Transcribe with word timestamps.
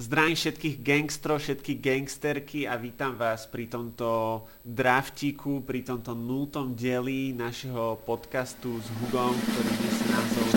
Zdravím 0.00 0.32
všetkých 0.32 0.80
gangstrov, 0.80 1.44
všetky 1.44 1.76
gangsterky 1.76 2.64
a 2.64 2.80
vítam 2.80 3.20
vás 3.20 3.44
pri 3.44 3.68
tomto 3.68 4.40
draftiku, 4.64 5.60
pri 5.60 5.84
tomto 5.84 6.16
nultom 6.16 6.72
dieli 6.72 7.36
našeho 7.36 8.00
podcastu 8.08 8.80
s 8.80 8.88
Hugom, 8.96 9.36
ktorý 9.36 9.89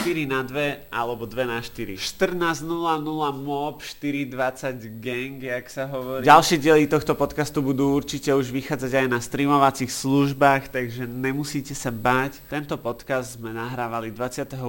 4 0.04 0.28
na 0.28 0.44
2 0.44 0.92
alebo 0.92 1.24
2 1.24 1.48
na 1.48 1.64
4. 1.64 1.96
14.00 1.96 2.68
mob, 3.40 3.80
4.20 3.80 5.00
gang, 5.00 5.40
jak 5.40 5.64
sa 5.72 5.88
hovorí. 5.88 6.28
Ďalšie 6.28 6.60
diely 6.60 6.92
tohto 6.92 7.16
podcastu 7.16 7.64
budú 7.64 7.96
určite 7.96 8.28
už 8.36 8.52
vychádzať 8.52 8.92
aj 9.00 9.08
na 9.08 9.24
streamovacích 9.24 9.88
službách, 9.88 10.76
takže 10.76 11.08
nemusíte 11.08 11.72
sa 11.72 11.88
báť. 11.88 12.44
Tento 12.52 12.76
podcast 12.76 13.40
sme 13.40 13.56
nahrávali 13.56 14.12
28. 14.12 14.60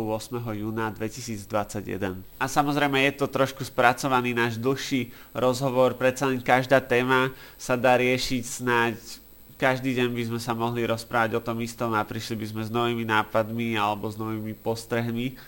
júna 0.54 0.94
2021. 0.94 2.14
A 2.38 2.46
samozrejme 2.46 3.02
je 3.10 3.18
to 3.18 3.26
trošku 3.26 3.66
spracovaný 3.66 4.38
náš 4.38 4.62
dlhší 4.62 5.10
rozhovor, 5.34 5.98
predsa 5.98 6.30
len 6.30 6.38
každá 6.38 6.78
téma 6.78 7.34
sa 7.58 7.74
dá 7.74 7.98
riešiť 7.98 8.42
snáď 8.46 9.23
každý 9.56 9.94
deň 9.94 10.08
by 10.12 10.22
sme 10.30 10.40
sa 10.42 10.52
mohli 10.52 10.82
rozprávať 10.84 11.38
o 11.38 11.44
tom 11.44 11.62
istom 11.62 11.94
a 11.94 12.06
prišli 12.06 12.36
by 12.40 12.46
sme 12.50 12.62
s 12.66 12.70
novými 12.74 13.06
nápadmi 13.06 13.78
alebo 13.78 14.10
s 14.10 14.18
novými 14.18 14.54
postrehmi. 14.58 15.38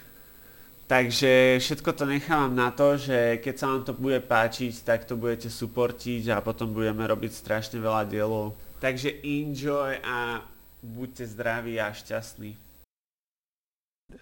Takže 0.87 1.59
všetko 1.59 1.91
to 1.99 2.07
nechávam 2.07 2.55
na 2.55 2.71
to, 2.71 2.95
že 2.95 3.43
keď 3.43 3.55
sa 3.59 3.67
vám 3.75 3.83
to 3.83 3.91
bude 3.91 4.23
páčiť, 4.23 4.87
tak 4.87 5.03
to 5.03 5.19
budete 5.19 5.51
supportiť 5.51 6.31
a 6.31 6.39
potom 6.39 6.71
budeme 6.71 7.03
robiť 7.03 7.35
strašne 7.35 7.83
veľa 7.83 8.07
dielov. 8.07 8.55
Takže 8.79 9.11
enjoy 9.27 9.99
a 10.07 10.47
buďte 10.87 11.27
zdraví 11.35 11.83
a 11.83 11.91
šťastní. 11.91 12.55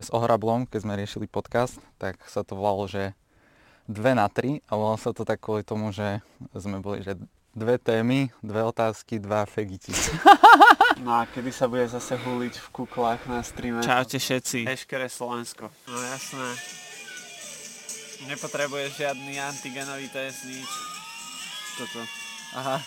S 0.01 0.09
Ohrablom, 0.09 0.65
keď 0.65 0.81
sme 0.81 0.97
riešili 0.97 1.29
podcast, 1.29 1.77
tak 2.01 2.17
sa 2.25 2.41
to 2.41 2.57
volalo, 2.57 2.89
že 2.89 3.13
2 3.93 4.17
na 4.17 4.33
3 4.33 4.65
a 4.65 4.73
volalo 4.73 4.97
sa 4.97 5.13
to 5.13 5.29
tak 5.29 5.45
kvôli 5.45 5.61
tomu, 5.61 5.93
že 5.93 6.25
sme 6.57 6.81
boli, 6.81 7.05
že 7.05 7.21
dve 7.55 7.79
témy, 7.79 8.29
dve 8.43 8.63
otázky, 8.65 9.19
dva 9.19 9.47
fegiti. 9.47 9.95
No 11.03 11.15
a 11.15 11.27
kedy 11.27 11.51
sa 11.55 11.71
bude 11.71 11.87
zase 11.87 12.19
huliť 12.19 12.55
v 12.59 12.69
kuklách 12.71 13.27
na 13.31 13.43
streame? 13.43 13.83
Čaute 13.83 14.19
všetci. 14.19 14.67
Eškere 14.67 15.11
Slovensko. 15.11 15.71
No 15.91 15.97
jasné. 16.03 16.49
Nepotrebuješ 18.31 19.05
žiadny 19.05 19.37
antigenový 19.43 20.07
test, 20.09 20.47
nič. 20.49 20.71
Toto. 21.77 22.01
Aha. 22.57 22.79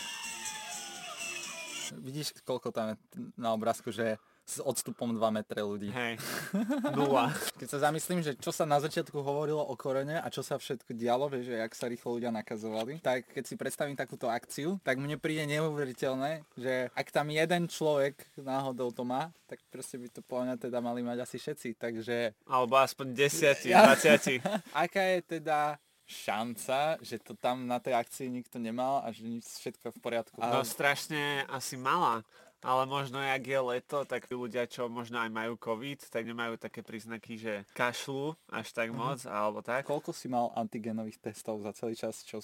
Vidíš, 2.00 2.36
koľko 2.44 2.72
tam 2.72 2.92
je 2.92 2.96
na 3.38 3.54
obrázku, 3.54 3.92
že 3.92 4.20
s 4.48 4.64
odstupom 4.64 5.12
2 5.12 5.20
metre 5.36 5.60
ľudí. 5.60 5.92
Hej, 5.92 6.16
nula. 6.98 7.36
Keď 7.60 7.68
sa 7.68 7.92
zamyslím, 7.92 8.24
že 8.24 8.40
čo 8.40 8.56
sa 8.56 8.64
na 8.64 8.80
začiatku 8.80 9.20
hovorilo 9.20 9.60
o 9.60 9.76
korene 9.76 10.24
a 10.24 10.28
čo 10.32 10.40
sa 10.40 10.56
všetko 10.56 10.96
dialo, 10.96 11.28
vieš, 11.28 11.52
že 11.52 11.60
jak 11.60 11.74
sa 11.76 11.92
rýchlo 11.92 12.16
ľudia 12.16 12.32
nakazovali, 12.32 13.04
tak 13.04 13.28
keď 13.36 13.44
si 13.44 13.60
predstavím 13.60 14.00
takúto 14.00 14.32
akciu, 14.32 14.80
tak 14.88 15.04
mne 15.04 15.20
príde 15.20 15.44
neuveriteľné, 15.52 16.48
že 16.56 16.88
ak 16.96 17.12
tam 17.12 17.28
jeden 17.28 17.68
človek 17.68 18.16
náhodou 18.40 18.96
to 18.96 19.04
má, 19.04 19.36
tak 19.52 19.60
proste 19.68 20.00
by 20.00 20.08
to 20.08 20.24
podľa 20.24 20.56
teda 20.56 20.80
mali 20.80 21.04
mať 21.04 21.28
asi 21.28 21.38
všetci, 21.44 21.76
takže... 21.76 22.32
Alebo 22.48 22.80
aspoň 22.80 23.12
10, 23.12 23.68
20. 23.68 24.40
Aká 24.88 25.04
je 25.12 25.20
teda 25.28 25.76
šanca, 26.08 27.04
že 27.04 27.20
to 27.20 27.36
tam 27.36 27.68
na 27.68 27.84
tej 27.84 28.00
akcii 28.00 28.32
nikto 28.32 28.64
nemal 28.64 29.04
a 29.04 29.12
že 29.12 29.28
všetko 29.44 29.92
v 29.92 30.00
poriadku. 30.00 30.40
No 30.40 30.64
strašne 30.64 31.44
asi 31.52 31.76
malá 31.76 32.24
ale 32.66 32.90
možno 32.90 33.22
jak 33.22 33.44
je 33.46 33.60
leto, 33.62 33.98
tak 34.06 34.26
ľudia, 34.34 34.66
čo 34.66 34.90
možno 34.90 35.22
aj 35.22 35.30
majú 35.30 35.54
COVID, 35.58 36.10
tak 36.10 36.26
nemajú 36.26 36.58
také 36.58 36.82
príznaky, 36.82 37.38
že 37.38 37.54
kašľú 37.78 38.34
až 38.50 38.68
tak 38.74 38.90
mhm. 38.90 38.98
moc, 38.98 39.20
mm-hmm. 39.22 39.38
alebo 39.38 39.60
tak. 39.62 39.86
Koľko 39.86 40.12
si 40.14 40.26
mal 40.30 40.50
antigenových 40.58 41.22
testov 41.22 41.62
za 41.62 41.72
celý 41.78 41.94
čas, 41.94 42.26
čo 42.26 42.42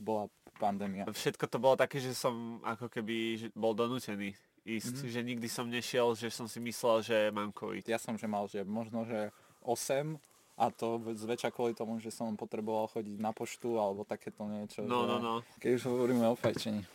bola 0.00 0.28
pandémia? 0.60 1.08
Všetko 1.08 1.48
to 1.48 1.56
bolo 1.56 1.80
také, 1.80 1.98
že 1.98 2.12
som 2.12 2.60
ako 2.60 2.92
keby 2.92 3.48
bol 3.56 3.72
donútený 3.72 4.36
ísť, 4.64 4.96
mm-hmm. 5.04 5.12
že 5.12 5.20
nikdy 5.20 5.48
som 5.48 5.68
nešiel, 5.68 6.16
že 6.16 6.32
som 6.32 6.48
si 6.48 6.56
myslel, 6.60 7.04
že 7.04 7.16
mám 7.32 7.52
COVID. 7.52 7.84
Ja 7.84 8.00
som, 8.00 8.16
že 8.16 8.24
mal, 8.24 8.48
že 8.48 8.64
možno, 8.64 9.04
že 9.04 9.28
8 9.60 10.16
a 10.54 10.70
to 10.70 11.02
zväčša 11.02 11.50
kvôli 11.50 11.74
tomu, 11.74 11.98
že 11.98 12.14
som 12.14 12.32
potreboval 12.38 12.86
chodiť 12.86 13.18
na 13.18 13.34
poštu 13.34 13.74
alebo 13.74 14.06
takéto 14.06 14.46
niečo. 14.46 14.86
No, 14.86 15.04
no, 15.04 15.18
no. 15.18 15.34
Keď 15.58 15.70
už 15.76 15.82
hovoríme 15.90 16.24
o 16.30 16.38
fajčení. 16.38 16.86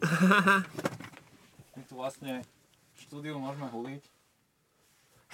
My 1.74 1.82
tu 1.82 1.98
vlastne 1.98 2.46
v 2.94 2.98
štúdiu 3.02 3.34
môžeme 3.42 3.66
huliť. 3.66 4.02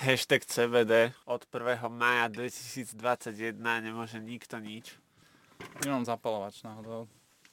Hashtag 0.00 0.48
CBD 0.48 1.12
od 1.28 1.44
1. 1.44 1.84
maja 1.92 2.32
2021 2.32 3.60
nemôže 3.60 4.16
nikto 4.16 4.56
nič. 4.56 4.96
Nemám 5.84 6.08
zapalovač 6.08 6.64
náhodou. 6.64 7.04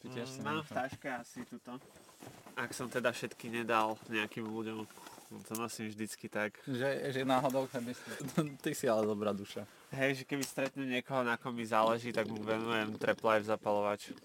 Mm, 0.07 0.23
mám 0.47 0.63
v 0.63 0.71
taške 0.71 1.11
asi 1.11 1.43
tuto. 1.43 1.75
Ak 2.55 2.71
som 2.71 2.87
teda 2.87 3.11
všetky 3.11 3.51
nedal 3.51 3.99
nejakým 4.07 4.47
ľuďom. 4.47 4.87
No 5.27 5.37
to 5.43 5.59
nosím 5.59 5.91
vždycky 5.91 6.31
tak. 6.31 6.55
Že, 6.63 7.11
že 7.11 7.27
náhodou, 7.27 7.67
keby 7.67 7.91
si... 7.91 8.07
Ty 8.63 8.71
si 8.71 8.87
ale 8.87 9.03
dobrá 9.03 9.35
duša. 9.35 9.67
Hej, 9.91 10.23
že 10.23 10.23
keby 10.23 10.43
stretnem 10.47 10.87
niekoho, 10.87 11.27
na 11.27 11.35
kom 11.35 11.51
mi 11.51 11.67
záleží, 11.67 12.15
tak 12.15 12.31
mu 12.31 12.39
venujem 12.39 12.95
Trap 12.95 13.19
Life 13.19 13.51
zapalovač. 13.51 14.15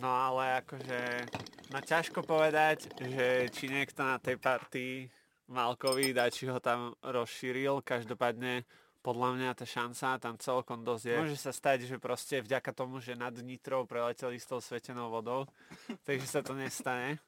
No 0.00 0.08
ale 0.08 0.64
akože, 0.64 1.28
no 1.68 1.78
ťažko 1.84 2.24
povedať, 2.24 2.88
že 2.96 3.52
či 3.52 3.68
niekto 3.68 4.00
na 4.00 4.16
tej 4.16 4.40
partii 4.40 5.12
mal 5.52 5.76
COVID 5.76 6.16
a 6.16 6.32
či 6.32 6.48
ho 6.48 6.56
tam 6.56 6.96
rozšíril. 7.04 7.84
Každopádne 7.84 8.64
podľa 9.04 9.28
mňa 9.36 9.50
tá 9.56 9.68
šanca 9.68 10.16
tam 10.16 10.34
celkom 10.40 10.80
dosť 10.84 11.04
je. 11.04 11.16
Môže 11.20 11.40
sa 11.40 11.52
stať, 11.52 11.84
že 11.84 11.96
proste 12.00 12.40
vďaka 12.40 12.72
tomu, 12.72 13.00
že 13.04 13.12
nad 13.12 13.32
Nitrou 13.36 13.84
preleteli 13.84 14.40
s 14.40 14.48
tou 14.48 14.60
svetenou 14.60 15.12
vodou, 15.12 15.44
takže 16.08 16.26
sa 16.28 16.40
to 16.40 16.56
nestane. 16.56 17.20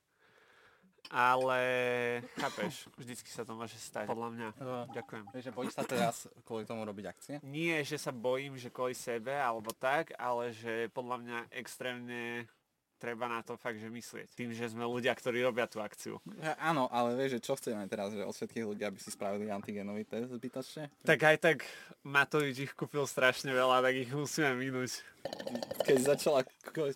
Ale 1.10 1.60
chápeš, 2.38 2.86
vždycky 2.94 3.26
sa 3.26 3.42
to 3.42 3.58
môže 3.58 3.74
stať, 3.74 4.06
podľa 4.06 4.30
mňa. 4.32 4.48
Uh, 4.54 4.86
Ďakujem. 4.96 5.24
Vieš, 5.34 5.44
že 5.44 5.52
bojíš 5.52 5.74
sa 5.74 5.84
teraz 5.84 6.16
kvôli 6.46 6.64
tomu 6.64 6.86
robiť 6.86 7.04
akcie? 7.10 7.34
Nie, 7.42 7.82
že 7.82 7.98
sa 7.98 8.14
bojím, 8.14 8.54
že 8.54 8.70
kvôli 8.70 8.94
sebe 8.94 9.34
alebo 9.34 9.74
tak, 9.74 10.14
ale 10.14 10.54
že 10.54 10.88
podľa 10.94 11.16
mňa 11.20 11.38
extrémne 11.58 12.46
treba 13.02 13.26
na 13.26 13.42
to 13.42 13.58
fakt, 13.58 13.82
že 13.82 13.90
myslieť. 13.90 14.38
Tým, 14.38 14.54
že 14.54 14.70
sme 14.70 14.86
ľudia, 14.86 15.10
ktorí 15.10 15.42
robia 15.42 15.66
tú 15.66 15.82
akciu. 15.82 16.22
Ja, 16.38 16.54
áno, 16.62 16.86
ale 16.86 17.18
vieš, 17.18 17.42
že 17.42 17.50
čo 17.50 17.58
chceme 17.58 17.82
teraz, 17.90 18.14
že 18.14 18.22
od 18.22 18.30
všetkých 18.30 18.62
ľudí, 18.62 18.86
aby 18.86 19.02
si 19.02 19.10
spravili 19.10 19.50
antigenový 19.50 20.06
test 20.06 20.30
zbytočne? 20.30 20.86
Tak 21.02 21.18
aj 21.18 21.36
tak 21.42 21.56
Matovič 22.06 22.70
ich 22.70 22.72
kúpil 22.78 23.02
strašne 23.10 23.50
veľa, 23.50 23.82
tak 23.82 23.98
ich 23.98 24.14
musíme 24.14 24.54
minúť. 24.54 25.02
Keď, 25.82 25.98
začala, 26.14 26.46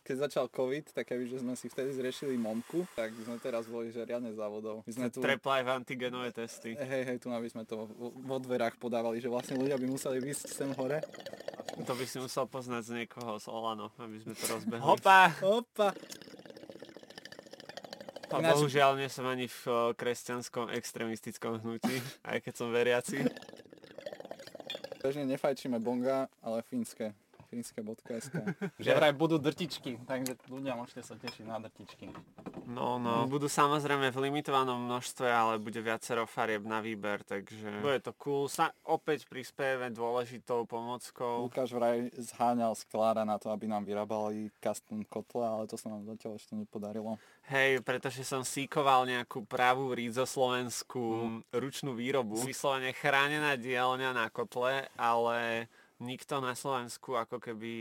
keď 0.02 0.16
začal 0.30 0.46
COVID, 0.50 0.94
tak 0.94 1.10
keby 1.10 1.26
že 1.26 1.42
sme 1.42 1.54
si 1.58 1.66
vtedy 1.66 1.94
zriešili 1.94 2.34
momku, 2.38 2.86
tak 2.94 3.14
sme 3.14 3.38
teraz 3.42 3.66
boli 3.66 3.90
že 3.90 4.02
riadne 4.02 4.30
závodov. 4.34 4.86
My 4.86 4.92
sme 4.94 5.06
tu... 5.10 5.18
Trap 5.22 5.42
live 5.42 5.70
antigenové 5.70 6.30
testy. 6.30 6.78
Hej, 6.78 7.02
hej, 7.06 7.18
tu 7.18 7.30
aby 7.34 7.50
sme 7.50 7.66
to 7.66 7.86
vo 7.98 8.38
dverách 8.38 8.78
podávali, 8.78 9.18
že 9.18 9.30
vlastne 9.30 9.58
ľudia 9.58 9.78
by 9.78 9.86
museli 9.90 10.22
vysť 10.22 10.54
sem 10.54 10.70
hore. 10.74 11.02
To 11.84 11.92
by 11.92 12.04
si 12.08 12.16
musel 12.16 12.48
poznať 12.48 12.82
z 12.88 12.90
niekoho 13.04 13.36
z 13.36 13.52
Olano, 13.52 13.92
aby 14.00 14.16
sme 14.16 14.32
to 14.32 14.44
rozbehli. 14.48 14.80
Hopa! 14.80 15.28
Hopa! 15.44 15.92
A 18.32 18.42
bohužiaľ 18.42 18.98
nie 18.98 19.06
som 19.12 19.28
ani 19.28 19.46
v 19.46 19.62
eh, 19.68 19.76
kresťanskom 19.94 20.72
extremistickom 20.74 21.62
hnutí, 21.62 22.00
aj 22.26 22.42
keď 22.42 22.52
som 22.56 22.74
veriaci. 22.74 23.22
Bežne 25.04 25.28
nefajčíme 25.30 25.78
bonga, 25.78 26.26
ale 26.42 26.66
fínske 26.66 27.14
fínske.sk. 27.56 28.34
Že 28.84 28.90
vraj 28.92 29.12
budú 29.16 29.40
drtičky, 29.40 29.96
takže 30.04 30.36
ľudia 30.52 30.76
môžete 30.76 31.00
sa 31.00 31.16
tešiť 31.16 31.44
na 31.48 31.56
drtičky. 31.64 32.12
No, 32.68 33.00
no, 33.00 33.24
budú 33.24 33.48
samozrejme 33.48 34.12
v 34.12 34.28
limitovanom 34.28 34.76
množstve, 34.84 35.24
ale 35.24 35.56
bude 35.56 35.80
viacero 35.80 36.28
farieb 36.28 36.68
na 36.68 36.84
výber, 36.84 37.24
takže 37.24 37.80
bude 37.80 38.04
to 38.04 38.12
cool. 38.20 38.44
Sa 38.50 38.76
opäť 38.84 39.24
prispieve 39.24 39.88
dôležitou 39.88 40.68
pomockou. 40.68 41.48
Lukáš 41.48 41.72
vraj 41.72 42.12
zháňal 42.18 42.76
sklára 42.76 43.24
na 43.24 43.40
to, 43.40 43.48
aby 43.48 43.64
nám 43.64 43.88
vyrábali 43.88 44.52
custom 44.60 45.06
kotle, 45.08 45.46
ale 45.46 45.64
to 45.64 45.80
sa 45.80 45.88
nám 45.88 46.04
zatiaľ 46.04 46.36
ešte 46.36 46.52
nepodarilo. 46.58 47.16
Hej, 47.46 47.86
pretože 47.86 48.26
som 48.26 48.42
síkoval 48.42 49.06
nejakú 49.06 49.46
pravú 49.46 49.94
rídzoslovenskú 49.94 51.06
mm. 51.06 51.40
ručnú 51.54 51.94
výrobu. 51.94 52.42
Vyslovene 52.42 52.90
chránená 52.90 53.54
dielňa 53.54 54.10
na 54.10 54.26
kotle, 54.34 54.90
ale 54.98 55.70
nikto 56.00 56.44
na 56.44 56.52
Slovensku 56.52 57.16
ako 57.16 57.40
keby, 57.40 57.72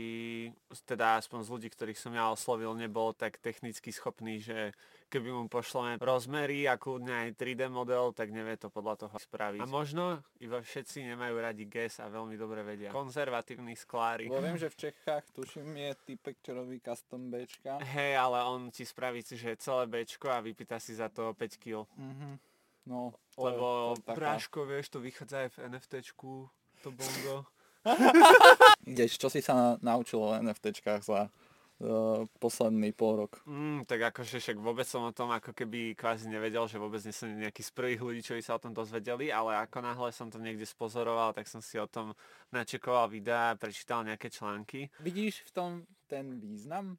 teda 0.88 1.20
aspoň 1.20 1.40
z 1.44 1.48
ľudí, 1.52 1.68
ktorých 1.68 2.00
som 2.00 2.12
ja 2.16 2.32
oslovil, 2.32 2.72
nebol 2.72 3.12
tak 3.12 3.36
technicky 3.40 3.92
schopný, 3.92 4.40
že 4.40 4.72
keby 5.12 5.28
mu 5.30 5.44
pošleme 5.46 6.00
rozmery 6.00 6.64
a 6.66 6.80
kľudne 6.80 7.12
aj 7.12 7.28
3D 7.36 7.68
model, 7.68 8.16
tak 8.16 8.32
nevie 8.32 8.56
to 8.56 8.72
podľa 8.72 9.06
toho 9.06 9.16
spraviť. 9.20 9.60
A 9.62 9.68
možno 9.68 10.24
iba 10.40 10.58
všetci 10.58 11.04
nemajú 11.12 11.34
radi 11.36 11.64
GES 11.68 12.00
a 12.02 12.08
veľmi 12.08 12.34
dobre 12.40 12.64
vedia. 12.64 12.90
Konzervatívni 12.90 13.76
sklári. 13.76 14.32
Bo 14.32 14.40
viem, 14.40 14.56
že 14.56 14.72
v 14.72 14.88
Čechách 14.88 15.24
tuším 15.36 15.76
je 15.76 15.90
typek, 16.08 16.36
čo 16.40 16.56
robí 16.56 16.80
custom 16.80 17.28
Bčka. 17.28 17.78
Hej, 17.84 18.16
ale 18.16 18.42
on 18.48 18.72
ti 18.72 18.88
spraví, 18.88 19.20
že 19.22 19.60
celé 19.60 19.84
Bčko 19.86 20.32
a 20.32 20.40
vypýta 20.40 20.80
si 20.80 20.96
za 20.96 21.12
to 21.12 21.36
5 21.36 21.62
kg. 21.62 21.84
Mm-hmm. 21.96 22.34
No, 22.86 23.10
Lebo 23.34 23.98
práško, 24.06 24.62
vieš, 24.62 24.94
to 24.94 25.02
vychádza 25.02 25.42
aj 25.42 25.58
v 25.58 25.74
NFTčku 25.74 26.30
to 26.86 26.94
bongo. 26.94 27.42
Ideš, 28.90 29.18
čo 29.18 29.28
si 29.30 29.40
sa 29.42 29.54
na, 29.54 29.68
naučil 29.82 30.18
o 30.18 30.34
NFTčkách 30.34 31.02
za 31.06 31.26
uh, 31.28 32.22
posledný 32.42 32.90
pol 32.92 33.26
rok? 33.26 33.42
Mm, 33.46 33.86
tak 33.86 34.14
akože 34.14 34.42
však 34.42 34.58
vôbec 34.58 34.86
som 34.86 35.06
o 35.06 35.14
tom 35.14 35.30
ako 35.30 35.54
keby 35.54 35.94
kvázi 35.94 36.26
nevedel, 36.26 36.66
že 36.66 36.82
vôbec 36.82 37.00
nie 37.06 37.14
som 37.14 37.30
nejaký 37.30 37.62
z 37.62 37.70
prvých 37.72 38.02
ľudí, 38.02 38.20
čo 38.22 38.34
by 38.34 38.42
sa 38.42 38.56
o 38.58 38.62
tom 38.62 38.74
dozvedeli, 38.74 39.30
ale 39.30 39.58
ako 39.62 39.78
náhle 39.82 40.10
som 40.10 40.30
to 40.30 40.42
niekde 40.42 40.66
spozoroval, 40.66 41.34
tak 41.34 41.46
som 41.46 41.62
si 41.62 41.78
o 41.78 41.86
tom 41.86 42.14
načekoval 42.50 43.10
videá, 43.10 43.54
prečítal 43.54 44.02
nejaké 44.02 44.30
články. 44.30 44.90
Vidíš 45.02 45.46
v 45.46 45.50
tom 45.54 45.70
ten 46.10 46.38
význam? 46.42 46.98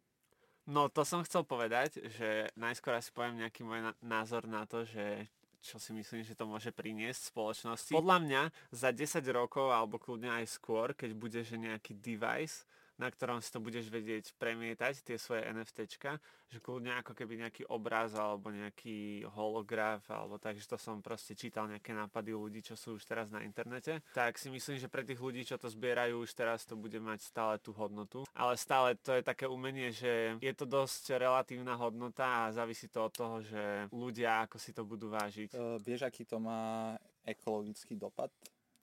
No 0.68 0.92
to 0.92 1.07
som 1.07 1.24
chcel 1.24 1.48
povedať, 1.48 1.95
že 2.19 2.51
najskôr 2.60 3.00
asi 3.00 3.07
poviem 3.16 3.40
nejaký 3.40 3.63
môj 3.63 3.95
názor 4.04 4.44
na 4.51 4.68
to, 4.68 4.83
že 4.83 5.31
čo 5.62 5.81
si 5.81 5.92
myslím, 5.94 6.24
že 6.24 6.38
to 6.38 6.45
môže 6.45 6.69
priniesť 6.71 7.33
spoločnosti. 7.33 7.92
Podľa 7.92 8.18
mňa 8.24 8.42
za 8.71 8.89
10 8.94 9.24
rokov, 9.33 9.74
alebo 9.74 9.98
kľudne 9.98 10.31
aj 10.42 10.45
skôr, 10.48 10.94
keď 10.94 11.12
bude 11.18 11.42
že 11.42 11.57
nejaký 11.57 11.98
device, 11.98 12.63
na 12.97 13.13
ktorom 13.13 13.39
si 13.39 13.53
to 13.53 13.61
budeš 13.61 13.94
vedieť 13.94 14.33
premietať, 14.41 15.05
tie 15.05 15.17
svoje 15.21 15.45
NFTčka, 15.45 16.17
že 16.49 16.57
kľudne 16.57 16.97
ako 17.01 17.13
keby 17.13 17.45
nejaký 17.45 17.63
obraz 17.69 18.17
alebo 18.17 18.49
nejaký 18.49 19.29
holograf, 19.38 20.01
alebo 20.09 20.41
tak, 20.41 20.57
že 20.57 20.65
to 20.65 20.81
som 20.81 20.99
proste 21.05 21.38
čítal 21.38 21.69
nejaké 21.69 21.94
nápady 21.94 22.33
ľudí, 22.33 22.65
čo 22.65 22.73
sú 22.73 22.97
už 22.97 23.05
teraz 23.05 23.29
na 23.29 23.45
internete, 23.45 24.01
tak 24.17 24.41
si 24.41 24.49
myslím, 24.49 24.81
že 24.81 24.89
pre 24.89 25.05
tých 25.05 25.21
ľudí, 25.21 25.45
čo 25.45 25.61
to 25.61 25.69
zbierajú, 25.69 26.25
už 26.25 26.33
teraz 26.33 26.65
to 26.65 26.73
bude 26.73 26.97
mať 26.97 27.21
stále 27.21 27.55
tú 27.61 27.75
hodnotu. 27.77 28.25
Ale 28.33 28.57
stále 28.57 28.97
to 28.97 29.13
je 29.13 29.21
také 29.21 29.45
umenie, 29.45 29.94
že 29.94 30.41
je 30.41 30.53
to 30.57 30.65
dosť 30.65 31.21
relatívna 31.21 31.77
hodnota 31.77 32.49
a 32.49 32.53
závisí 32.53 32.89
to 32.89 33.05
od 33.05 33.13
toho, 33.13 33.38
že 33.45 33.91
ľudia 33.94 34.47
ako 34.49 34.57
si 34.57 34.71
to 34.73 34.81
budú 34.88 35.13
vážiť. 35.13 35.53
Uh, 35.53 35.77
vieš, 35.83 36.09
aký 36.09 36.25
to 36.25 36.41
má 36.41 36.95
ekologický 37.27 37.99
dopad? 37.99 38.31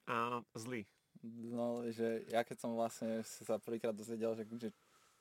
A 0.05 0.39
zlý. 0.53 0.85
No, 1.25 1.81
že 1.89 2.25
ja 2.29 2.45
keď 2.45 2.57
som 2.61 2.77
vlastne 2.77 3.25
sa 3.25 3.57
prvýkrát 3.57 3.95
dozvedel, 3.95 4.37
že, 4.37 4.45
že 4.57 4.69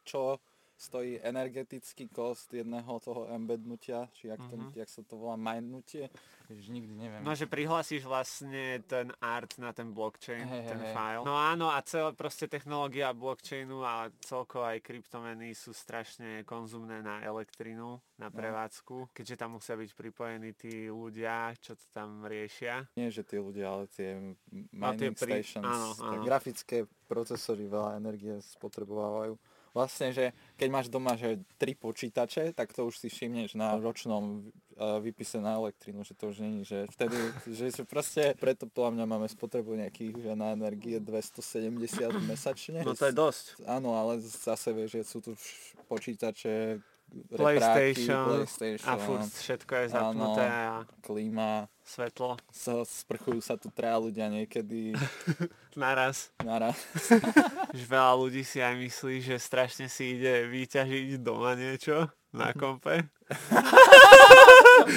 čo 0.05 0.37
stojí 0.77 1.23
energetický 1.23 2.09
kost 2.09 2.51
jedného 2.51 3.01
toho 3.01 3.27
embednutia, 3.29 4.11
či 4.13 4.27
jak, 4.27 4.41
to, 4.43 4.57
Mhm. 4.57 4.73
jak 4.75 4.89
sa 4.89 5.03
to 5.03 5.15
volá, 5.15 5.35
mindnutie, 5.35 6.11
že 6.51 6.69
nikdy 6.69 6.93
neviem. 6.93 7.21
No, 7.21 7.33
že 7.33 7.47
prihlasíš 7.47 8.03
vlastne 8.03 8.53
ten 8.83 9.09
art 9.19 9.55
na 9.57 9.71
ten 9.71 9.89
blockchain, 9.89 10.43
Hej, 10.43 10.63
ten 10.67 10.81
hej. 10.81 10.93
file. 10.93 11.23
No 11.23 11.33
áno, 11.33 11.69
a 11.69 11.79
celé 11.81 12.11
proste 12.13 12.45
technológia 12.45 13.11
blockchainu 13.11 13.81
a 13.81 13.95
celkovo 14.21 14.65
aj 14.65 14.81
kryptomeny 14.81 15.53
sú 15.53 15.71
strašne 15.71 16.43
konzumné 16.43 17.01
na 17.01 17.23
elektrinu, 17.23 17.97
na 18.17 18.27
No. 18.27 18.35
prevádzku, 18.35 19.09
keďže 19.11 19.37
tam 19.37 19.55
musia 19.55 19.75
byť 19.75 19.91
pripojení 19.93 20.53
tí 20.53 20.87
ľudia, 20.87 21.55
čo 21.57 21.75
to 21.75 21.87
tam 21.89 22.23
riešia. 22.23 22.91
Nie, 22.93 23.09
že 23.09 23.23
tí 23.23 23.37
ľudia, 23.37 23.67
ale 23.69 23.87
tie 23.89 24.05
tie 24.45 24.69
mining 24.71 25.15
pri- 25.15 25.41
stations, 25.41 25.65
áno, 25.65 25.89
tie 25.95 26.13
áno. 26.13 26.25
grafické 26.25 26.77
procesory 27.05 27.65
veľa 27.65 27.97
energie 27.97 28.37
spotrebovávajú. 28.39 29.39
Vlastne, 29.75 30.15
že 30.15 30.31
keď 30.55 30.69
máš 30.71 30.87
doma 30.87 31.19
že 31.19 31.43
tri 31.59 31.75
počítače, 31.75 32.55
tak 32.55 32.71
to 32.71 32.87
už 32.87 32.95
si 32.95 33.11
všimneš 33.11 33.59
na 33.59 33.75
ročnom 33.75 34.47
uh, 34.79 35.03
vypise 35.03 35.43
na 35.43 35.59
elektrínu, 35.59 36.07
že 36.07 36.15
to 36.15 36.31
už 36.31 36.47
není, 36.47 36.63
že 36.63 36.87
vtedy, 36.95 37.19
že, 37.51 37.75
že 37.75 37.83
proste 37.83 38.39
preto 38.39 38.71
podľa 38.71 39.03
mňa 39.03 39.05
máme 39.11 39.27
spotrebu 39.27 39.75
nejakých, 39.75 40.31
že 40.31 40.33
na 40.39 40.55
energie 40.55 41.03
270 41.03 41.75
mesačne. 42.23 42.87
No 42.87 42.95
to 42.95 43.11
je 43.11 43.15
dosť. 43.19 43.67
Áno, 43.67 43.99
ale 43.99 44.23
zase 44.23 44.71
vieš, 44.71 45.03
že 45.03 45.03
sú 45.03 45.19
tu 45.19 45.35
počítače, 45.91 46.79
PlayStation, 47.31 48.25
repráky, 48.25 48.45
PlayStation 48.45 48.89
A 48.89 48.93
furt 48.99 49.31
všetko 49.31 49.73
je 49.75 49.87
zapnuté 49.89 50.45
a 50.45 50.83
klíma, 51.01 51.71
svetlo 51.85 52.37
sa, 52.49 52.83
sprchujú 52.83 53.41
sa 53.45 53.55
tu 53.61 53.69
traja 53.71 53.99
ľudia 54.01 54.27
niekedy 54.33 54.97
naraz. 55.79 56.33
naraz. 56.43 56.79
Že 57.77 57.85
veľa 57.91 58.13
ľudí 58.19 58.43
si 58.47 58.63
aj 58.63 58.79
myslí, 58.79 59.19
že 59.19 59.37
strašne 59.43 59.91
si 59.91 60.19
ide 60.19 60.47
vyťažiť 60.47 61.19
doma 61.19 61.59
niečo 61.59 62.07
na 62.31 62.55
kompe. 62.55 63.11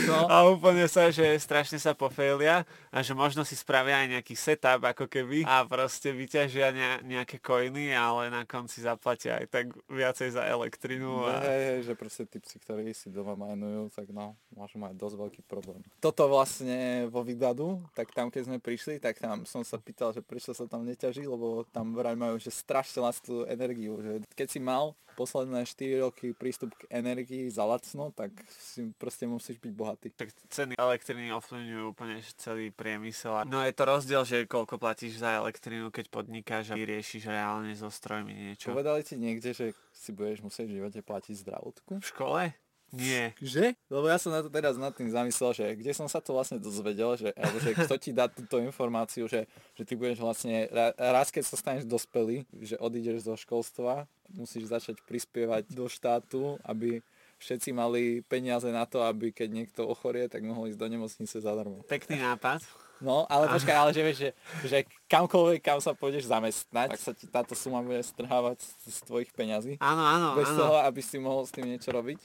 No. 0.07 0.27
A 0.27 0.47
úplne 0.47 0.85
sa, 0.89 1.09
že 1.13 1.24
strašne 1.39 1.77
sa 1.77 1.94
pofailia 1.94 2.63
a 2.89 3.00
že 3.03 3.13
možno 3.13 3.44
si 3.44 3.53
spravia 3.53 4.03
aj 4.03 4.07
nejaký 4.19 4.35
setup 4.35 4.83
ako 4.83 5.06
keby 5.07 5.44
a 5.45 5.63
proste 5.68 6.12
vyťažia 6.12 6.74
ne- 6.74 7.01
nejaké 7.03 7.38
coiny, 7.39 7.94
ale 7.94 8.31
na 8.33 8.44
konci 8.44 8.83
zaplatia 8.83 9.39
aj 9.39 9.47
tak 9.51 9.65
viacej 9.88 10.33
za 10.35 10.44
elektrinu. 10.47 11.24
No, 11.24 11.29
A... 11.29 11.44
hej, 11.45 11.62
hej, 11.74 11.79
že 11.88 11.94
proste 11.94 12.24
typci, 12.25 12.57
ktorí 12.62 12.91
si 12.91 13.12
doma 13.12 13.38
majnujú, 13.38 13.94
tak 13.94 14.09
no, 14.12 14.35
môžu 14.56 14.79
mať 14.79 14.94
dosť 14.95 15.15
veľký 15.18 15.41
problém. 15.45 15.81
Toto 16.00 16.27
vlastne 16.27 17.07
vo 17.12 17.21
Vidadu, 17.21 17.83
tak 17.94 18.12
tam 18.15 18.31
keď 18.31 18.47
sme 18.47 18.57
prišli, 18.59 19.00
tak 19.00 19.19
tam 19.19 19.44
som 19.44 19.62
sa 19.62 19.77
pýtal, 19.77 20.12
že 20.12 20.23
prečo 20.23 20.51
sa 20.51 20.65
tam 20.65 20.83
neťaží, 20.88 21.27
lebo 21.27 21.68
tam 21.69 21.94
vraj 21.94 22.15
majú, 22.15 22.39
že 22.39 22.53
strašne 22.53 23.03
lastú 23.03 23.44
energiu, 23.47 24.00
že 24.01 24.23
keď 24.33 24.47
si 24.47 24.59
mal 24.59 24.97
posledné 25.18 25.66
4 25.66 26.06
roky 26.06 26.38
prístup 26.38 26.78
k 26.78 26.86
energii 26.94 27.50
za 27.50 27.66
lacno, 27.66 28.14
tak 28.14 28.30
si 28.54 28.94
proste 29.02 29.25
musíš 29.25 29.58
byť 29.58 29.74
bohatý. 29.74 30.08
Tak 30.14 30.30
ceny 30.54 30.78
elektriny 30.78 31.34
ovplyvňujú 31.34 31.84
úplne 31.90 32.22
celý 32.38 32.69
priemysel. 32.69 33.50
No 33.50 33.66
je 33.66 33.74
to 33.74 33.84
rozdiel, 33.90 34.22
že 34.22 34.46
koľko 34.46 34.78
platíš 34.78 35.18
za 35.18 35.42
elektrinu, 35.42 35.90
keď 35.90 36.14
podnikáš 36.14 36.72
a 36.72 36.78
riešiš 36.78 37.34
reálne 37.34 37.74
so 37.74 37.90
strojmi 37.90 38.30
niečo. 38.30 38.69
Povedali 38.69 39.02
ti 39.02 39.18
niekde, 39.18 39.58
že 39.58 39.74
si 39.90 40.14
budeš 40.14 40.46
musieť 40.46 40.69
v 40.69 40.75
živote 40.78 41.00
platiť 41.02 41.34
zdravotku? 41.42 41.92
V 41.98 42.06
škole? 42.06 42.54
Nie. 42.95 43.36
Že? 43.44 43.75
Lebo 43.92 44.07
ja 44.07 44.16
som 44.16 44.31
na 44.31 44.39
to 44.39 44.48
teraz 44.48 44.80
nad 44.80 44.95
tým 44.95 45.12
zamyslel, 45.12 45.51
že 45.51 45.66
kde 45.75 45.92
som 45.92 46.07
sa 46.07 46.24
to 46.24 46.31
vlastne 46.31 46.56
dozvedel, 46.56 47.19
že, 47.19 47.36
alebo 47.36 47.60
že 47.60 47.75
kto 47.75 47.95
ti 48.00 48.16
dá 48.16 48.31
túto 48.31 48.63
informáciu, 48.63 49.28
že, 49.28 49.44
že 49.75 49.84
ty 49.84 50.00
budeš 50.00 50.24
vlastne, 50.24 50.72
ra- 50.72 50.95
raz 50.95 51.28
keď 51.28 51.44
sa 51.44 51.60
staneš 51.60 51.84
dospelý, 51.84 52.48
že 52.63 52.80
odídeš 52.80 53.28
zo 53.28 53.36
školstva, 53.36 54.07
musíš 54.31 54.72
začať 54.72 55.04
prispievať 55.04 55.68
do 55.75 55.92
štátu, 55.92 56.56
aby 56.63 57.04
všetci 57.38 57.69
mali 57.75 58.24
peniaze 58.25 58.72
na 58.72 58.88
to, 58.88 59.04
aby 59.04 59.36
keď 59.36 59.50
niekto 59.51 59.81
ochorie, 59.83 60.31
tak 60.31 60.48
mohol 60.48 60.72
ísť 60.72 60.80
do 60.80 60.88
nemocnice 60.88 61.38
zadarmo. 61.44 61.83
Pekný 61.86 62.24
nápad. 62.24 62.87
No, 62.97 63.29
ale 63.29 63.45
počkaj, 63.53 63.77
ale 63.77 63.91
že 63.94 64.01
vieš, 64.01 64.17
že, 64.17 64.29
že 64.65 64.77
kamkoľvek, 65.05 65.61
kam 65.61 65.77
sa 65.77 65.94
pôjdeš 65.94 66.25
zamestnať, 66.25 66.97
tak 66.97 67.01
sa 67.01 67.13
ti 67.13 67.29
táto 67.29 67.53
suma 67.53 67.85
bude 67.85 68.01
strhávať 68.01 68.57
z, 68.65 68.71
z 68.89 68.99
tvojich 69.05 69.29
peňazí 69.38 69.77
Áno, 69.77 70.01
áno, 70.01 70.27
bez 70.33 70.49
áno. 70.49 70.57
toho, 70.57 70.75
aby 70.81 71.01
si 71.05 71.21
mohol 71.21 71.45
s 71.45 71.53
tým 71.53 71.69
niečo 71.69 71.94
robiť. 71.94 72.17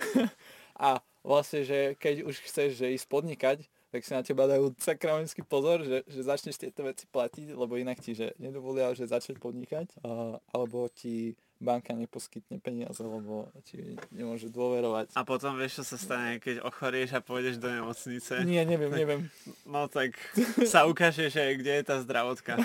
a 0.88 1.04
vlastne, 1.20 1.68
že 1.68 2.00
keď 2.00 2.24
už 2.24 2.40
chceš 2.48 2.80
že 2.80 2.96
ísť 2.96 3.06
podnikať, 3.12 3.58
tak 3.90 4.02
si 4.02 4.14
na 4.14 4.22
teba 4.22 4.46
dajú 4.46 4.70
sakramenský 4.78 5.42
pozor, 5.42 5.82
že, 5.82 6.06
že 6.06 6.22
začneš 6.22 6.56
tieto 6.56 6.82
veci 6.82 7.04
platiť, 7.04 7.52
lebo 7.52 7.74
inak 7.74 7.98
ti 7.98 8.14
že 8.14 8.32
nedovolia, 8.38 8.94
že 8.94 9.04
začať 9.04 9.36
podnikať, 9.36 9.98
a, 10.00 10.38
alebo 10.50 10.86
ti 10.86 11.34
banka 11.60 11.92
neposkytne 11.92 12.56
peniaze, 12.56 13.04
lebo 13.04 13.52
ti 13.68 13.98
nemôže 14.08 14.48
dôverovať. 14.48 15.12
A 15.12 15.28
potom 15.28 15.60
vieš, 15.60 15.82
čo 15.82 15.92
sa 15.92 15.96
stane, 16.00 16.40
keď 16.40 16.64
ochorieš 16.64 17.12
a 17.12 17.20
pôjdeš 17.20 17.60
do 17.60 17.68
nemocnice. 17.68 18.48
Nie, 18.48 18.64
neviem, 18.64 18.88
neviem. 18.88 19.20
No 19.68 19.84
tak 19.84 20.16
sa 20.64 20.88
ukáže, 20.88 21.28
že 21.28 21.60
kde 21.60 21.82
je 21.82 21.84
tá 21.84 22.00
zdravotka. 22.00 22.56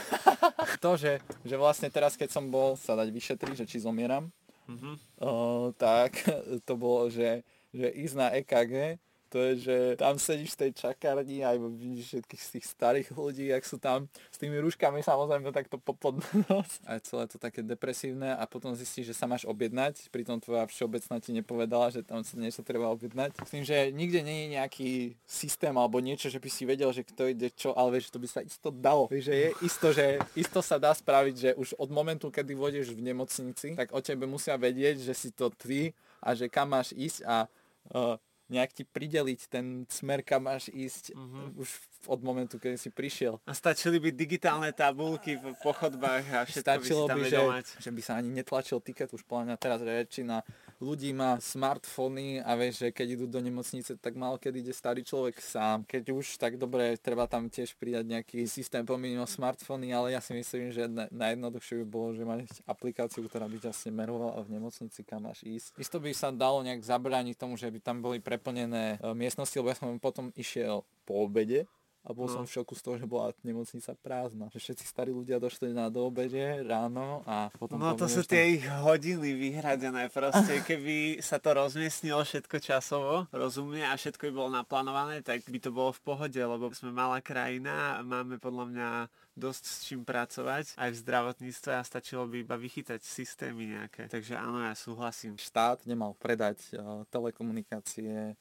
To, 0.80 0.94
že, 0.96 1.18
že 1.42 1.56
vlastne 1.58 1.90
teraz, 1.90 2.14
keď 2.14 2.30
som 2.30 2.48
bol 2.48 2.78
sa 2.78 2.94
dať 2.94 3.10
vyšetriť, 3.10 3.56
že 3.58 3.66
či 3.66 3.82
zomieram, 3.82 4.30
Mhm. 4.66 4.98
o, 5.22 5.30
tak 5.78 6.26
to 6.66 6.74
bolo, 6.74 7.06
že, 7.06 7.46
že 7.70 7.86
ísť 7.86 8.16
na 8.18 8.34
EKG, 8.34 8.98
to 9.36 9.44
je, 9.52 9.54
že 9.68 9.78
tam 10.00 10.16
sedíš 10.16 10.56
v 10.56 10.62
tej 10.64 10.72
čakárni 10.88 11.44
a 11.44 11.52
iba 11.52 11.68
vidíš 11.68 12.24
všetkých 12.24 12.40
z 12.40 12.50
tých 12.56 12.66
starých 12.72 13.08
ľudí, 13.12 13.52
jak 13.52 13.68
sú 13.68 13.76
tam 13.76 14.08
s 14.32 14.40
tými 14.40 14.56
rúškami 14.64 15.04
samozrejme 15.04 15.52
takto 15.52 15.76
popod 15.76 16.24
nos. 16.48 16.80
A 16.88 16.96
celé 17.04 17.28
to 17.28 17.36
také 17.36 17.60
depresívne 17.60 18.32
a 18.32 18.48
potom 18.48 18.72
zistíš, 18.72 19.12
že 19.12 19.16
sa 19.20 19.28
máš 19.28 19.44
objednať, 19.44 20.08
pritom 20.08 20.40
tvoja 20.40 20.64
všeobecná 20.72 21.20
ti 21.20 21.36
nepovedala, 21.36 21.92
že 21.92 22.00
tam 22.00 22.24
sa 22.24 22.40
niečo 22.40 22.64
treba 22.64 22.88
objednať. 22.96 23.36
Myslím, 23.44 23.68
že 23.68 23.92
nikde 23.92 24.24
nie 24.24 24.48
je 24.48 24.54
nejaký 24.56 24.92
systém 25.28 25.76
alebo 25.76 26.00
niečo, 26.00 26.32
že 26.32 26.40
by 26.40 26.48
si 26.48 26.64
vedel, 26.64 26.88
že 26.96 27.04
kto 27.04 27.28
ide 27.28 27.52
čo, 27.52 27.76
ale 27.76 28.00
vieš, 28.00 28.16
to 28.16 28.24
by 28.24 28.32
sa 28.32 28.40
isto 28.40 28.72
dalo. 28.72 29.12
Vieš, 29.12 29.28
že 29.28 29.36
je 29.36 29.50
isto, 29.68 29.88
že 29.92 30.06
isto 30.40 30.64
sa 30.64 30.80
dá 30.80 30.96
spraviť, 30.96 31.36
že 31.36 31.50
už 31.60 31.76
od 31.76 31.92
momentu, 31.92 32.32
kedy 32.32 32.56
vôjdeš 32.56 32.96
v 32.96 33.04
nemocnici, 33.04 33.76
tak 33.76 33.92
o 33.92 34.00
tebe 34.00 34.24
musia 34.24 34.56
vedieť, 34.56 35.04
že 35.04 35.12
si 35.12 35.36
to 35.36 35.52
ty 35.52 35.92
a 36.24 36.32
že 36.32 36.48
kam 36.48 36.72
máš 36.72 36.96
ísť 36.96 37.28
a 37.28 37.52
uh, 37.92 38.16
nejak 38.46 38.72
ti 38.72 38.84
prideliť 38.84 39.40
ten 39.48 39.66
smer, 39.88 40.22
kam 40.22 40.46
máš 40.46 40.70
ísť 40.70 41.18
Mhm. 41.18 41.58
už 41.58 41.70
od 42.06 42.22
momentu, 42.22 42.62
kedy 42.62 42.78
si 42.78 42.90
prišiel. 42.90 43.42
A 43.44 43.52
stačili 43.52 43.98
by 43.98 44.14
digitálne 44.14 44.70
tabulky 44.70 45.34
v 45.36 45.58
pochodbách 45.60 46.26
a 46.30 46.40
všetko 46.46 46.62
Stačilo 46.62 47.10
by 47.10 47.18
by, 47.18 47.24
že, 47.26 47.42
že 47.82 47.90
by 47.90 48.02
sa 48.02 48.22
ani 48.22 48.30
netlačil 48.30 48.78
tiket, 48.80 49.10
už 49.10 49.26
mňa 49.26 49.58
teraz 49.58 49.82
väčšina 49.82 50.46
ľudí 50.80 51.16
má 51.16 51.40
smartfóny 51.40 52.44
a 52.44 52.56
vieš, 52.60 52.88
že 52.88 52.88
keď 52.92 53.08
idú 53.20 53.26
do 53.30 53.40
nemocnice, 53.40 53.96
tak 54.00 54.14
mal 54.20 54.36
kedy 54.36 54.66
ide 54.66 54.74
starý 54.76 55.02
človek 55.02 55.40
sám. 55.40 55.88
Keď 55.88 56.04
už, 56.12 56.26
tak 56.36 56.60
dobre, 56.60 57.00
treba 57.00 57.28
tam 57.28 57.48
tiež 57.48 57.76
pridať 57.80 58.06
nejaký 58.06 58.40
systém 58.48 58.84
pomimo 58.84 59.24
smartfóny, 59.24 59.92
ale 59.96 60.16
ja 60.16 60.22
si 60.22 60.36
myslím, 60.36 60.72
že 60.72 60.88
na- 60.88 61.10
najjednoduchšie 61.12 61.84
by 61.84 61.86
bolo, 61.88 62.08
že 62.16 62.24
mať 62.28 62.40
aplikáciu, 62.68 63.24
ktorá 63.26 63.48
by 63.48 63.58
ťa 63.70 63.72
smerovala 63.72 64.44
v 64.44 64.60
nemocnici, 64.60 65.02
kam 65.08 65.28
máš 65.28 65.44
ísť. 65.48 65.80
Isto 65.80 65.98
by 66.02 66.12
sa 66.12 66.30
dalo 66.32 66.62
nejak 66.62 66.84
zabrániť 66.84 67.36
tomu, 67.40 67.56
že 67.56 67.72
by 67.72 67.80
tam 67.80 68.04
boli 68.04 68.20
preplnené 68.20 69.00
e, 69.00 69.14
miestnosti, 69.16 69.56
lebo 69.56 69.72
ja 69.72 69.78
som 69.80 69.96
potom 69.98 70.32
išiel 70.36 70.84
po 71.08 71.24
obede 71.24 71.70
a 72.06 72.14
bol 72.14 72.26
No. 72.26 72.32
som 72.32 72.44
v 72.46 72.54
šoku 72.54 72.72
z 72.72 72.82
toho, 72.82 72.96
že 72.96 73.06
bola 73.06 73.34
nemocnica 73.42 73.92
prázdna. 73.96 74.48
Že 74.50 74.62
všetci 74.62 74.86
starí 74.86 75.10
ľudia 75.10 75.36
došli 75.36 75.70
na 75.70 75.90
do 75.90 76.06
obede 76.06 76.38
ráno 76.62 77.26
a 77.26 77.50
potom... 77.52 77.76
No 77.76 77.94
to 77.94 78.06
sú 78.06 78.22
tam- 78.22 78.32
tie 78.32 78.56
ich 78.56 78.66
hodiny 78.66 79.34
vyhradené 79.34 80.08
proste, 80.08 80.62
keby 80.70 81.18
sa 81.20 81.38
to 81.38 81.52
rozmiestnilo 81.52 82.22
všetko 82.22 82.58
časovo, 82.60 83.26
rozumne 83.30 83.82
a 83.84 83.94
všetko 83.94 84.22
by 84.24 84.34
bolo 84.34 84.50
naplánované, 84.52 85.20
tak 85.20 85.42
by 85.44 85.58
to 85.58 85.70
bolo 85.70 85.90
v 85.90 86.02
pohode, 86.02 86.38
lebo 86.38 86.70
sme 86.72 86.90
malá 86.90 87.20
krajina 87.20 87.98
a 87.98 88.02
máme 88.02 88.38
podľa 88.38 88.66
mňa 88.68 88.90
dosť 89.36 89.64
s 89.66 89.78
čím 89.84 90.02
pracovať 90.02 90.78
aj 90.78 90.90
v 90.90 91.00
zdravotníctve 91.02 91.72
a 91.74 91.84
stačilo 91.84 92.24
by 92.24 92.40
iba 92.40 92.56
vychytať 92.56 93.02
systémy 93.02 93.68
nejaké. 93.68 94.08
Takže 94.08 94.32
áno, 94.34 94.62
ja 94.62 94.72
súhlasím. 94.72 95.36
štát 95.36 95.84
nemal 95.84 96.14
predať 96.14 96.64
uh, 96.72 97.04
telekomunikácie 97.10 98.38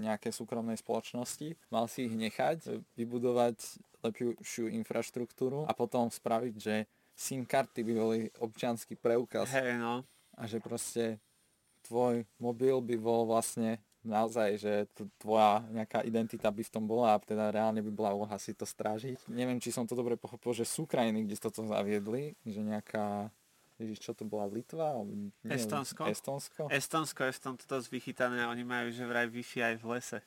nejaké 0.00 0.32
súkromnej 0.32 0.80
spoločnosti, 0.80 1.54
mal 1.68 1.86
si 1.86 2.08
ich 2.08 2.14
nechať, 2.14 2.58
e, 2.68 2.70
vybudovať 2.96 3.56
lepšiu 4.02 4.72
infraštruktúru 4.82 5.68
a 5.68 5.72
potom 5.76 6.10
spraviť, 6.10 6.54
že 6.58 6.88
SIM 7.12 7.44
karty 7.44 7.84
by 7.84 7.92
boli 7.92 8.18
občiansky 8.40 8.96
preukaz. 8.96 9.52
Hej 9.52 9.78
no, 9.78 10.02
a 10.34 10.42
že 10.48 10.58
proste 10.58 11.20
tvoj 11.84 12.24
mobil 12.40 12.80
by 12.80 12.96
bol 12.96 13.28
vlastne 13.28 13.78
naozaj, 14.02 14.58
že 14.58 14.74
tvoja 15.22 15.62
nejaká 15.70 16.02
identita 16.02 16.50
by 16.50 16.62
v 16.66 16.72
tom 16.74 16.84
bola 16.90 17.14
a 17.14 17.22
teda 17.22 17.54
reálne 17.54 17.78
by 17.86 17.90
bola 17.94 18.10
úloha 18.14 18.34
si 18.38 18.50
to 18.50 18.66
strážiť. 18.66 19.30
Neviem, 19.30 19.62
či 19.62 19.70
som 19.70 19.86
to 19.86 19.94
dobre 19.94 20.18
pochopil, 20.18 20.50
že 20.54 20.66
sú 20.66 20.90
krajiny, 20.90 21.22
kde 21.22 21.38
toto 21.38 21.62
zaviedli, 21.62 22.34
že 22.42 22.60
nejaká 22.62 23.30
Ježiš, 23.82 23.98
čo 23.98 24.12
to 24.14 24.22
bola 24.22 24.46
Litva? 24.46 25.02
Nie, 25.02 25.58
Estonsko. 25.58 26.06
Estonsko. 26.06 26.70
Estonsko 26.70 27.26
tomto 27.42 27.66
dosť 27.66 27.88
vychytané, 27.90 28.46
oni 28.46 28.62
majú 28.62 28.94
že 28.94 29.02
vraj 29.02 29.26
Wi-Fi 29.26 29.74
aj 29.74 29.74
v 29.82 29.84
lese. 29.90 30.18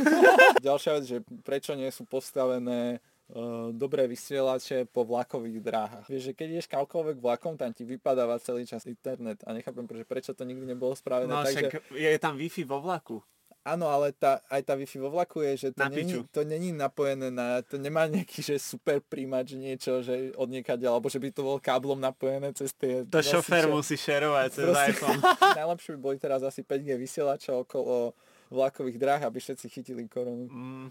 Ďalšia 0.68 0.90
vec, 1.00 1.04
že 1.08 1.18
prečo 1.40 1.72
nie 1.72 1.88
sú 1.88 2.04
postavené 2.04 3.00
uh, 3.32 3.72
dobré 3.72 4.04
vysielače 4.04 4.92
po 4.92 5.08
vlakových 5.08 5.58
dráhach. 5.64 6.06
Vieš, 6.06 6.30
že 6.30 6.36
keď 6.36 6.46
ideš 6.60 6.68
kamkoľvek 6.68 7.16
vlakom, 7.16 7.56
tam 7.56 7.72
ti 7.72 7.88
vypadáva 7.88 8.36
celý 8.44 8.68
čas 8.68 8.84
internet 8.84 9.40
a 9.48 9.56
nechápem, 9.56 9.88
prečo, 9.88 10.04
prečo 10.04 10.32
to 10.36 10.44
nikdy 10.44 10.68
nebolo 10.68 10.92
spravené. 10.92 11.32
No 11.32 11.40
Takže, 11.40 11.80
však 11.80 11.96
je 11.96 12.20
tam 12.20 12.36
Wi-Fi 12.36 12.62
vo 12.68 12.84
vlaku. 12.84 13.16
Áno, 13.62 13.86
ale 13.86 14.12
tá, 14.12 14.40
aj 14.46 14.62
tá 14.62 14.72
Wi-Fi 14.72 14.98
vo 14.98 15.10
vlaku 15.10 15.42
je, 15.42 15.56
že 15.56 15.70
to, 15.70 15.78
Na 15.78 15.88
není, 15.88 16.12
piču. 16.12 16.24
to 16.28 16.42
není 16.42 16.70
napojené 16.70 17.28
na, 17.28 17.60
to 17.60 17.76
nemá 17.76 18.06
nejaký, 18.06 18.40
že 18.40 18.56
super 18.56 19.00
príjimač 19.00 19.52
niečo, 19.52 20.00
že 20.00 20.30
od 20.34 20.46
niekaď, 20.46 20.84
alebo 20.84 21.06
že 21.06 21.16
by 21.16 21.28
to 21.28 21.40
bol 21.40 21.56
káblom 21.56 21.96
napojené 21.96 22.52
cez 22.52 22.72
tie... 22.72 23.04
To 23.04 23.18
šofér 23.18 23.64
nosiče. 23.64 23.70
musí 23.70 23.96
šerovať 23.96 24.48
cez 24.50 24.64
Proste- 24.64 24.90
iPhone. 24.90 25.20
Najlepšie 25.60 25.92
by 25.92 26.00
boli 26.00 26.16
teraz 26.16 26.40
asi 26.40 26.60
5G 26.60 26.96
vysielača 26.96 27.54
okolo 27.54 28.12
vlakových 28.48 28.98
dráh, 28.98 29.22
aby 29.22 29.38
všetci 29.38 29.68
chytili 29.68 30.04
koronu. 30.04 30.44
Mm, 30.50 30.90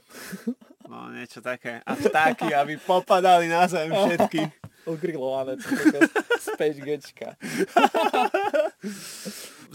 no 0.87 1.11
niečo 1.11 1.43
také. 1.43 1.83
A 1.83 1.91
vtáky, 1.91 2.55
aby 2.55 2.77
popadali 2.77 3.45
na 3.45 3.67
zem 3.67 3.91
všetky. 3.91 4.47
Ogrilované, 4.87 5.59
to 5.59 5.67
je 5.67 5.99
z 6.39 6.47
5Gčka. 6.55 7.35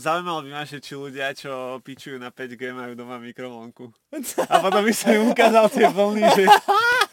Zaujímalo 0.05 0.45
by 0.45 0.51
ma, 0.53 0.63
že 0.69 0.85
či 0.85 0.93
ľudia, 1.01 1.33
čo 1.33 1.81
pičujú 1.81 2.21
na 2.21 2.29
5G, 2.29 2.77
majú 2.77 2.93
doma 2.93 3.17
mikrovlnku. 3.17 3.89
A 4.53 4.61
potom 4.61 4.85
by 4.85 4.93
som 4.93 5.17
im 5.17 5.33
ukázal 5.33 5.73
tie 5.73 5.89
vlny, 5.89 6.25
že 6.37 6.45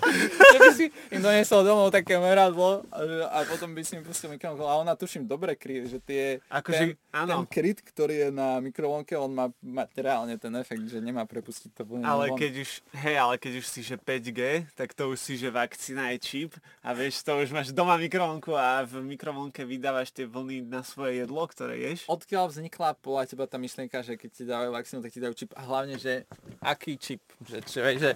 Že 0.01 0.57
by 0.57 0.69
si 0.73 0.85
im 1.13 1.21
doniesol 1.21 1.61
domov 1.63 1.93
také 1.93 2.17
meradlo 2.17 2.81
a, 2.91 3.45
potom 3.45 3.71
by 3.71 3.81
si 3.85 3.97
im 3.97 4.03
pustil 4.03 4.33
mikrovlnku. 4.33 4.65
A 4.65 4.81
ona 4.81 4.97
tuším 4.97 5.29
dobre 5.29 5.53
kryje, 5.55 5.97
že 5.97 5.99
tie, 6.01 6.23
Akože, 6.49 6.97
ten, 6.97 7.13
áno. 7.13 7.41
ten 7.41 7.43
kryt, 7.47 7.79
ktorý 7.85 8.27
je 8.27 8.29
na 8.33 8.57
mikrovlnke, 8.59 9.13
on 9.15 9.31
má, 9.31 9.45
reálne 9.93 10.35
ten 10.41 10.51
efekt, 10.57 10.83
že 10.89 10.99
nemá 10.99 11.23
prepustiť 11.29 11.71
to 11.77 11.83
vlny 11.85 12.03
ale 12.03 12.33
von. 12.33 12.37
keď 12.37 12.53
už, 12.65 12.69
hej, 12.97 13.15
ale 13.15 13.33
keď 13.37 13.53
už 13.61 13.65
si, 13.69 13.81
že 13.85 13.95
5G, 13.95 14.41
tak 14.73 14.91
to 14.97 15.13
už 15.13 15.17
si, 15.21 15.33
že 15.37 15.53
vakcína 15.53 16.11
je 16.15 16.17
čip 16.19 16.51
a 16.81 16.91
vieš, 16.97 17.21
to 17.21 17.37
už 17.37 17.53
máš 17.53 17.69
doma 17.71 17.95
mikrovlnku 17.95 18.51
a 18.57 18.83
v 18.83 19.05
mikrovlnke 19.05 19.63
vydávaš 19.63 20.11
tie 20.11 20.25
vlny 20.25 20.65
na 20.65 20.81
svoje 20.81 21.23
jedlo, 21.23 21.45
ktoré 21.45 21.77
ješ. 21.77 22.09
Odkiaľ 22.09 22.49
vznikla 22.49 22.97
podľa 22.99 23.23
teba 23.29 23.45
tá 23.45 23.61
myšlienka, 23.61 24.01
že 24.01 24.17
keď 24.17 24.29
ti 24.33 24.43
dávajú 24.43 24.69
vakcínu, 24.73 24.99
tak 25.05 25.11
ti 25.13 25.19
dajú 25.21 25.33
čip 25.37 25.51
a 25.53 25.61
hlavne, 25.63 25.95
že 26.01 26.25
aký 26.59 26.97
čip? 26.97 27.21
Že, 27.45 27.57
vieš, 27.85 27.99
že... 28.01 28.11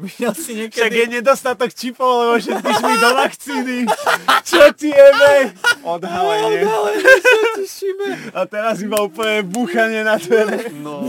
Videl 0.00 0.32
si 0.32 0.52
Však 0.56 0.72
je 0.72 0.88
niekedy... 0.88 1.14
nedostatok 1.20 1.70
čipov, 1.76 2.08
lebo 2.24 2.32
všetky 2.40 2.70
šli 2.72 2.94
do 2.96 3.10
vakcíny. 3.12 3.76
Čo 4.40 4.62
ti 4.72 4.88
jebe? 4.88 5.52
Odhalenie. 5.84 6.64
Ale 6.64 6.90
čo 7.04 7.38
ti 7.60 7.64
šibe? 7.68 8.08
A 8.32 8.48
teraz 8.48 8.80
iba 8.80 9.04
úplne 9.04 9.44
búchanie 9.44 10.00
na 10.00 10.16
dvere. 10.16 10.72
No, 10.72 11.04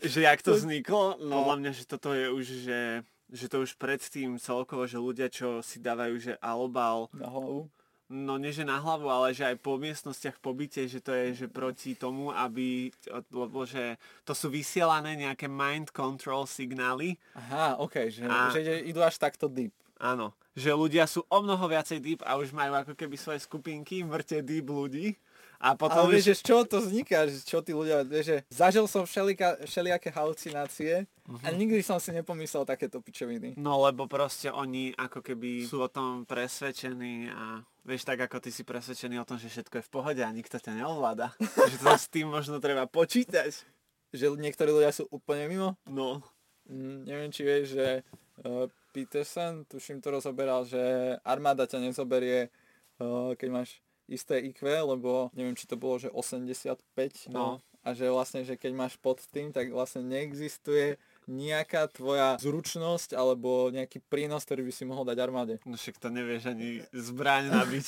že 0.00 0.24
jak 0.24 0.40
to 0.40 0.56
vzniklo? 0.56 1.20
No, 1.20 1.44
podľa 1.44 1.56
mňa, 1.60 1.70
že 1.76 1.84
toto 1.84 2.16
je 2.16 2.32
už, 2.32 2.44
že, 2.64 2.80
že 3.28 3.46
to 3.46 3.60
už 3.60 3.76
predtým 3.76 4.40
celkovo, 4.40 4.88
že 4.88 4.96
ľudia, 4.96 5.28
čo 5.28 5.60
si 5.60 5.76
dávajú, 5.76 6.14
že 6.16 6.32
alobal, 6.40 7.12
Na 7.12 7.28
hlavu. 7.28 7.68
No 8.08 8.40
nie 8.40 8.50
že 8.50 8.64
na 8.64 8.80
hlavu, 8.80 9.08
ale 9.12 9.36
že 9.36 9.44
aj 9.44 9.56
po 9.60 9.76
miestnostiach 9.76 10.40
po 10.40 10.56
byte, 10.56 10.88
že 10.88 10.98
to 11.04 11.12
je 11.12 11.44
že 11.44 11.46
proti 11.46 11.92
tomu, 11.92 12.32
aby, 12.32 12.88
lebo 13.28 13.68
že 13.68 14.00
to 14.24 14.32
sú 14.32 14.48
vysielané 14.48 15.14
nejaké 15.14 15.46
mind 15.46 15.92
control 15.92 16.48
signály, 16.48 17.20
Aha, 17.36 17.76
ok, 17.78 18.08
že, 18.08 18.24
A- 18.24 18.52
že 18.52 18.84
idú 18.88 19.04
až 19.04 19.20
takto 19.20 19.46
deep. 19.46 19.72
Áno, 19.98 20.30
že 20.54 20.70
ľudia 20.70 21.04
sú 21.10 21.26
o 21.26 21.38
mnoho 21.42 21.66
viacej 21.66 21.98
deep 21.98 22.20
a 22.22 22.38
už 22.38 22.54
majú 22.54 22.74
ako 22.74 22.94
keby 22.94 23.18
svoje 23.18 23.42
skupinky, 23.42 24.06
mŕte 24.06 24.40
deep 24.42 24.66
ľudí. 24.66 25.18
A 25.58 25.74
potom 25.74 26.06
Ale 26.06 26.14
vieš, 26.14 26.30
že 26.30 26.34
z 26.38 26.42
čoho 26.46 26.62
to 26.62 26.78
vzniká, 26.78 27.26
že 27.26 27.42
čo 27.42 27.58
tí 27.58 27.74
ľudia, 27.74 28.06
vieš, 28.06 28.30
že 28.30 28.36
zažil 28.46 28.86
som 28.86 29.02
všelika, 29.02 29.58
všelijaké 29.66 30.14
halucinácie 30.14 31.02
a 31.42 31.50
nikdy 31.50 31.82
som 31.82 31.98
si 31.98 32.14
nepomyslel 32.14 32.62
takéto 32.62 33.02
pičoviny. 33.02 33.58
No 33.58 33.82
lebo 33.82 34.06
proste 34.06 34.54
oni 34.54 34.94
ako 34.94 35.18
keby 35.18 35.66
sú 35.66 35.82
o 35.82 35.90
tom 35.90 36.22
presvedčení 36.30 37.26
a 37.34 37.66
vieš 37.88 38.04
tak 38.04 38.20
ako 38.20 38.44
ty 38.44 38.52
si 38.52 38.68
presvedčený 38.68 39.24
o 39.24 39.28
tom, 39.28 39.40
že 39.40 39.48
všetko 39.48 39.80
je 39.80 39.86
v 39.88 39.92
pohode 39.92 40.20
a 40.20 40.28
nikto 40.28 40.60
ťa 40.60 40.76
neovláda. 40.76 41.32
že 41.72 41.80
to 41.80 41.88
s 41.96 42.12
tým 42.12 42.28
možno 42.28 42.60
treba 42.60 42.84
počítať. 42.84 43.64
Že 44.12 44.36
niektorí 44.36 44.68
ľudia 44.68 44.92
sú 44.92 45.08
úplne 45.08 45.48
mimo. 45.48 45.80
No. 45.88 46.20
Mm, 46.68 47.08
neviem, 47.08 47.30
či 47.32 47.48
vieš, 47.48 47.80
že 47.80 48.04
uh, 48.44 48.68
Peterson, 48.92 49.64
tuším 49.64 50.04
to 50.04 50.12
rozoberal, 50.12 50.68
že 50.68 51.16
armáda 51.24 51.64
ťa 51.64 51.80
nezoberie, 51.80 52.52
uh, 53.00 53.32
keď 53.32 53.48
máš 53.48 53.80
isté 54.04 54.40
IQ, 54.40 54.68
lebo 54.68 55.32
neviem, 55.32 55.56
či 55.56 55.64
to 55.64 55.80
bolo, 55.80 55.96
že 55.96 56.12
85. 56.12 57.32
No. 57.32 57.64
A 57.84 57.96
že 57.96 58.12
vlastne, 58.12 58.44
že 58.44 58.60
keď 58.60 58.72
máš 58.76 59.00
pod 59.00 59.24
tým, 59.32 59.48
tak 59.48 59.72
vlastne 59.72 60.04
neexistuje 60.04 61.00
nejaká 61.28 61.92
tvoja 61.92 62.40
zručnosť 62.40 63.12
alebo 63.12 63.68
nejaký 63.68 64.00
prínos, 64.00 64.48
ktorý 64.48 64.64
by 64.64 64.72
si 64.72 64.88
mohol 64.88 65.04
dať 65.04 65.18
armáde. 65.20 65.54
No 65.68 65.76
však 65.76 66.00
to 66.00 66.08
nevieš 66.08 66.48
ani 66.48 66.80
zbraň 66.96 67.52
nabiť. 67.52 67.86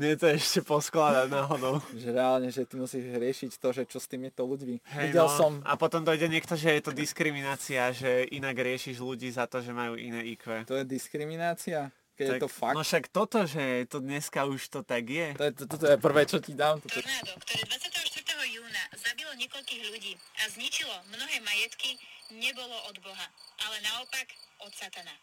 Nie 0.00 0.14
to 0.20 0.28
ešte 0.28 0.60
poskladať 0.60 1.32
náhodou. 1.32 1.80
Že 1.96 2.08
reálne, 2.12 2.48
že 2.52 2.68
ty 2.68 2.76
musíš 2.76 3.08
riešiť 3.08 3.56
to, 3.56 3.68
že 3.72 3.82
čo 3.88 3.96
s 3.96 4.06
týmito 4.06 4.44
ľuďmi. 4.44 4.84
Hej, 4.84 5.04
Videl 5.10 5.24
no, 5.24 5.32
som, 5.32 5.52
A 5.64 5.80
potom 5.80 6.04
dojde 6.04 6.28
niekto, 6.28 6.52
že 6.52 6.76
je 6.76 6.82
to 6.84 6.92
diskriminácia, 6.92 7.88
že 7.96 8.28
inak 8.28 8.60
riešiš 8.60 9.00
ľudí 9.00 9.32
za 9.32 9.48
to, 9.48 9.64
že 9.64 9.72
majú 9.72 9.96
iné 9.96 10.20
IQ. 10.28 10.68
to 10.68 10.76
je 10.76 10.84
diskriminácia, 10.84 11.88
keď 12.18 12.26
je 12.28 12.42
to 12.44 12.50
fakt. 12.52 12.76
No 12.76 12.84
však 12.84 13.08
toto, 13.08 13.48
že 13.48 13.88
to 13.88 14.04
dneska 14.04 14.44
už 14.44 14.60
to 14.68 14.84
tak 14.84 15.08
je. 15.08 15.32
To 15.38 15.44
je, 15.48 15.52
to, 15.56 15.64
toto 15.64 15.86
je 15.88 15.96
prvé, 15.96 16.22
čo 16.28 16.38
ti 16.44 16.52
dám. 16.52 16.76
Toto. 16.84 17.00
Tornádo, 17.00 17.32
ktoré 17.40 17.62
24. 17.64 18.52
júna 18.52 18.82
zabilo 18.98 19.32
niekoľkých 19.38 19.82
ľudí 19.88 20.12
a 20.18 20.42
zničilo 20.52 20.94
mnohé 21.14 21.40
majetky, 21.40 21.96
nebolo 22.30 22.76
od 22.88 22.96
Boha, 23.00 23.26
ale 23.66 23.76
naopak 23.80 24.28
od 24.66 24.72
Satana. 24.74 25.14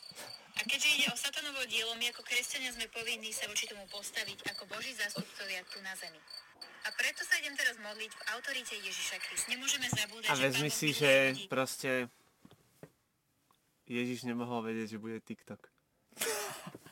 A 0.55 0.61
keďže 0.63 0.89
ide 0.95 1.07
o 1.11 1.17
satanovo 1.19 1.59
dielo, 1.67 1.91
my 1.99 2.09
ako 2.15 2.23
kresťania 2.23 2.71
sme 2.71 2.87
povinní 2.87 3.35
sa 3.35 3.45
voči 3.51 3.67
tomu 3.67 3.83
postaviť 3.91 4.47
ako 4.55 4.63
Boží 4.71 4.95
zástupcovia 4.95 5.61
tu 5.67 5.83
na 5.83 5.91
zemi. 5.99 6.17
A 6.85 6.93
preto 6.95 7.25
sa 7.25 7.35
idem 7.41 7.57
teraz 7.57 7.75
modliť 7.81 8.11
v 8.13 8.21
autorite 8.37 8.75
Ježiša 8.77 9.17
Krist. 9.19 9.49
Nemôžeme 9.49 9.89
zabúdať, 9.89 10.29
A 10.31 10.35
vezmi 10.37 10.69
si, 10.69 10.93
že 10.93 11.33
ľudí. 11.33 11.49
proste 11.49 11.91
Ježiš 13.89 14.23
nemohol 14.23 14.63
vedieť, 14.63 14.95
že 14.95 15.01
bude 15.01 15.17
TikTok. 15.19 15.61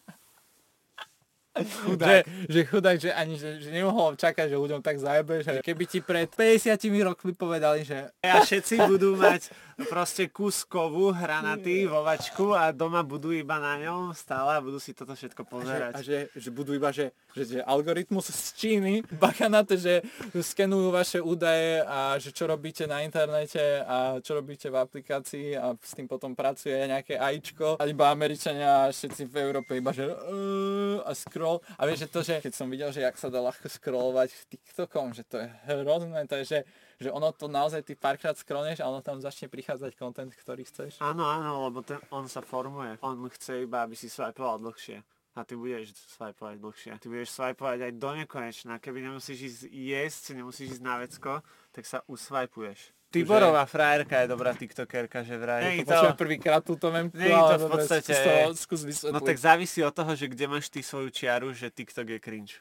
Že, 1.53 1.69
Chudák. 1.85 2.25
že 2.49 2.61
chudák, 2.65 2.97
že 2.97 3.13
ani 3.13 3.37
že, 3.37 3.61
že 3.61 3.69
nemohol 3.69 4.17
čakať, 4.17 4.49
že 4.49 4.57
ľuďom 4.57 4.81
tak 4.81 4.97
zajebe, 4.97 5.45
že 5.45 5.61
keby 5.61 5.85
ti 5.85 6.01
pred 6.01 6.25
50 6.25 6.81
rokmi 7.05 7.37
povedali, 7.37 7.85
že 7.85 8.09
A 8.25 8.41
všetci 8.41 8.89
budú 8.89 9.13
mať 9.13 9.53
proste 9.85 10.33
kus 10.33 10.65
kovu 10.65 11.13
hranatý 11.13 11.85
vo 11.85 12.01
vačku 12.01 12.57
a 12.57 12.73
doma 12.73 13.05
budú 13.05 13.29
iba 13.29 13.61
na 13.61 13.77
ňom 13.77 14.17
stále 14.17 14.57
a 14.57 14.65
budú 14.65 14.81
si 14.81 14.97
toto 14.97 15.13
všetko 15.13 15.45
že, 15.45 15.49
pozerať. 15.49 15.93
a 15.93 15.99
že, 16.01 16.17
že 16.33 16.49
budú 16.49 16.73
iba, 16.73 16.89
že, 16.89 17.13
že, 17.37 17.57
že 17.57 17.59
algoritmus 17.61 18.33
z 18.33 18.49
Číny, 18.57 19.05
bacha 19.21 19.45
na 19.45 19.61
to, 19.61 19.77
že 19.77 20.01
skenujú 20.33 20.89
vaše 20.89 21.21
údaje 21.21 21.85
a 21.85 22.17
že 22.17 22.33
čo 22.33 22.49
robíte 22.49 22.89
na 22.89 23.05
internete 23.05 23.81
a 23.85 24.17
čo 24.25 24.41
robíte 24.41 24.73
v 24.73 24.77
aplikácii 24.81 25.53
a 25.53 25.77
s 25.77 25.93
tým 25.93 26.09
potom 26.09 26.33
pracuje 26.33 26.73
nejaké 26.73 27.17
AIčko 27.17 27.77
a 27.77 27.83
iba 27.85 28.09
Američania 28.09 28.89
a 28.89 28.91
všetci 28.93 29.29
v 29.29 29.35
Európe 29.37 29.77
iba, 29.77 29.93
že 29.93 30.09
uh, 30.09 31.01
a 31.05 31.13
scroll 31.13 31.42
scroll. 31.43 31.59
A 31.75 31.83
vieš, 31.83 32.07
že 32.07 32.07
to, 32.07 32.19
že 32.23 32.39
keď 32.39 32.53
som 32.55 32.67
videl, 32.71 32.89
že 32.95 33.03
jak 33.03 33.19
sa 33.19 33.27
dá 33.27 33.43
ľahko 33.43 33.67
scrollovať 33.67 34.31
v 34.31 34.43
TikTokom, 34.55 35.11
že 35.11 35.27
to 35.27 35.43
je 35.43 35.47
hrozné, 35.67 36.23
to 36.23 36.39
je, 36.39 36.43
že, 36.47 36.59
že 37.03 37.09
ono 37.11 37.35
to 37.35 37.51
naozaj 37.51 37.83
ty 37.83 37.99
párkrát 37.99 38.31
scrollneš 38.39 38.79
a 38.79 38.87
ono 38.87 39.03
tam 39.03 39.19
začne 39.19 39.51
prichádzať 39.51 39.99
content, 39.99 40.31
ktorý 40.31 40.63
chceš. 40.63 41.03
Áno, 41.03 41.27
áno, 41.27 41.67
lebo 41.67 41.83
ten, 41.83 41.99
on 42.15 42.31
sa 42.31 42.39
formuje. 42.39 42.95
On 43.03 43.19
chce 43.27 43.67
iba, 43.67 43.83
aby 43.83 43.99
si 43.99 44.07
swipeoval 44.07 44.63
dlhšie. 44.63 45.03
A 45.33 45.41
ty 45.41 45.57
budeš 45.57 45.97
swipovať 46.13 46.61
dlhšie. 46.61 46.91
Ty 47.01 47.05
budeš 47.09 47.33
swipovať 47.33 47.89
aj 47.89 47.91
do 47.97 48.09
nekonečna. 48.21 48.77
Keby 48.77 49.01
nemusíš 49.01 49.39
ísť 49.41 49.61
jesť, 49.65 50.23
nemusíš 50.37 50.77
ísť 50.77 50.83
na 50.85 51.01
vecko, 51.01 51.41
tak 51.73 51.89
sa 51.89 52.05
uswipuješ. 52.05 52.93
Tiborová 53.13 53.69
frajerka 53.69 54.25
je 54.25 54.27
dobrá 54.27 54.57
tiktokerka, 54.57 55.21
že 55.21 55.37
vraj. 55.37 55.61
Nie, 55.61 55.85
to 55.85 55.93
počujem 55.93 56.17
prvýkrát 56.17 56.65
túto 56.65 56.89
memku, 56.89 57.13
Nie 57.13 57.29
je 57.29 57.37
ale 57.37 57.61
to 57.61 57.69
v 57.69 57.71
podstate- 57.77 58.17
skús 58.57 58.81
to-. 58.81 59.13
No 59.13 59.21
tak 59.21 59.37
závisí 59.37 59.85
od 59.85 59.93
toho, 59.93 60.17
že 60.17 60.25
kde 60.25 60.49
máš 60.49 60.73
ty 60.73 60.81
svoju 60.81 61.13
čiaru, 61.13 61.53
že 61.53 61.69
TikTok 61.69 62.09
je 62.09 62.19
cringe. 62.19 62.57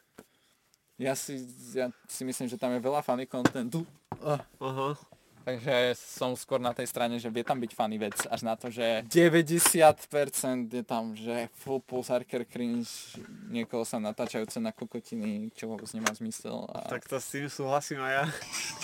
Ja 1.00 1.16
si, 1.16 1.40
ja 1.72 1.88
si 2.04 2.22
myslím, 2.22 2.46
že 2.52 2.60
tam 2.60 2.76
je 2.76 2.80
veľa 2.84 3.00
funny 3.00 3.24
contentu. 3.24 3.82
Uh, 4.22 4.38
Aha. 4.60 4.94
takže 5.42 5.98
som 5.98 6.36
skôr 6.38 6.62
na 6.62 6.70
tej 6.70 6.86
strane, 6.86 7.18
že 7.18 7.26
vie 7.32 7.42
tam 7.42 7.58
byť 7.58 7.72
funny 7.74 7.98
vec, 7.98 8.14
až 8.28 8.46
na 8.46 8.54
to, 8.54 8.70
že 8.70 9.02
90% 9.08 10.70
je 10.70 10.84
tam, 10.86 11.16
že 11.16 11.50
full 11.58 11.82
pulse 11.82 12.12
hardcore 12.12 12.46
cringe, 12.46 13.18
niekoho 13.50 13.82
sa 13.82 13.98
natáčajúce 13.98 14.62
na 14.62 14.70
kokotiny, 14.70 15.50
čo 15.56 15.66
vôbec 15.72 15.88
nemá 15.96 16.12
zmysel. 16.14 16.68
A... 16.70 16.86
Tak 16.86 17.08
to 17.08 17.18
s 17.18 17.34
tým 17.34 17.50
súhlasím 17.50 17.98
aj 18.04 18.12
ja. 18.12 18.24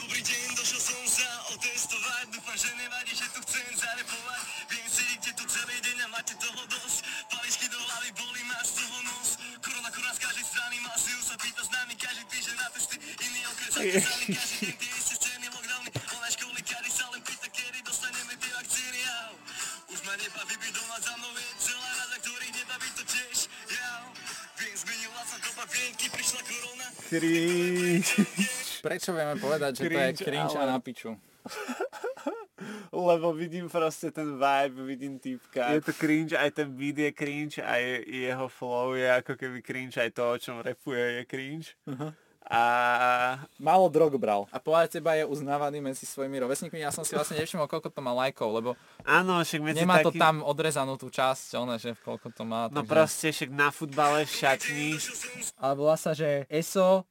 Dobrý 0.02 0.20
deň, 0.24 0.37
Prečo 28.78 29.10
vieme 29.14 29.34
povedať, 29.38 29.72
že 29.74 29.82
to 29.86 29.90
je 29.90 30.12
Cringe, 30.12 30.24
cringe 30.24 30.56
ale- 30.58 30.62
a 30.62 30.72
na 30.74 30.78
piču? 30.78 31.10
Lebo 33.08 33.30
vidím 33.30 33.70
proste 33.70 34.10
ten 34.10 34.34
vibe, 34.34 34.82
vidím 34.82 35.22
týpka. 35.22 35.70
Je 35.70 35.80
to 35.80 35.92
cringe, 35.94 36.34
aj 36.34 36.50
ten 36.50 36.68
beat 36.74 36.98
je 36.98 37.12
cringe, 37.14 37.62
aj 37.62 38.02
jeho 38.02 38.46
flow 38.50 38.98
je 38.98 39.06
ako 39.06 39.38
keby 39.38 39.62
cringe, 39.62 39.94
aj 40.02 40.10
to, 40.10 40.24
o 40.26 40.36
čom 40.38 40.58
rapuje 40.58 41.22
je 41.22 41.22
cringe. 41.24 41.68
A 42.48 42.60
Málo 43.60 43.92
drog 43.92 44.16
bral. 44.16 44.48
A 44.48 44.56
podľa 44.56 44.88
teba 44.88 45.12
je 45.18 45.28
uznávaný 45.28 45.84
medzi 45.84 46.08
svojimi 46.08 46.40
rovesníkmi. 46.40 46.80
Ja 46.80 46.88
som 46.88 47.04
si 47.04 47.12
vlastne 47.12 47.36
nevšimol, 47.36 47.68
koľko 47.68 47.92
to 47.92 48.00
má 48.00 48.14
lajkov, 48.24 48.48
lebo 48.48 48.70
áno, 49.04 49.44
však 49.44 49.60
medzi 49.60 49.84
nemá 49.84 50.00
to 50.00 50.14
takým... 50.14 50.22
tam 50.22 50.34
odrezanú 50.40 50.96
tú 50.96 51.12
časť, 51.12 51.60
ona, 51.60 51.76
že 51.76 51.92
koľko 52.00 52.32
to 52.32 52.48
má. 52.48 52.72
No 52.72 52.80
takže- 52.80 52.88
proste, 52.88 53.26
však 53.36 53.50
na 53.52 53.68
futbale 53.68 54.24
v 54.24 54.32
šatni. 54.32 54.90
Ale 55.60 55.72
volá 55.76 56.00
sa, 56.00 56.16
že 56.16 56.48
ESO 56.48 57.04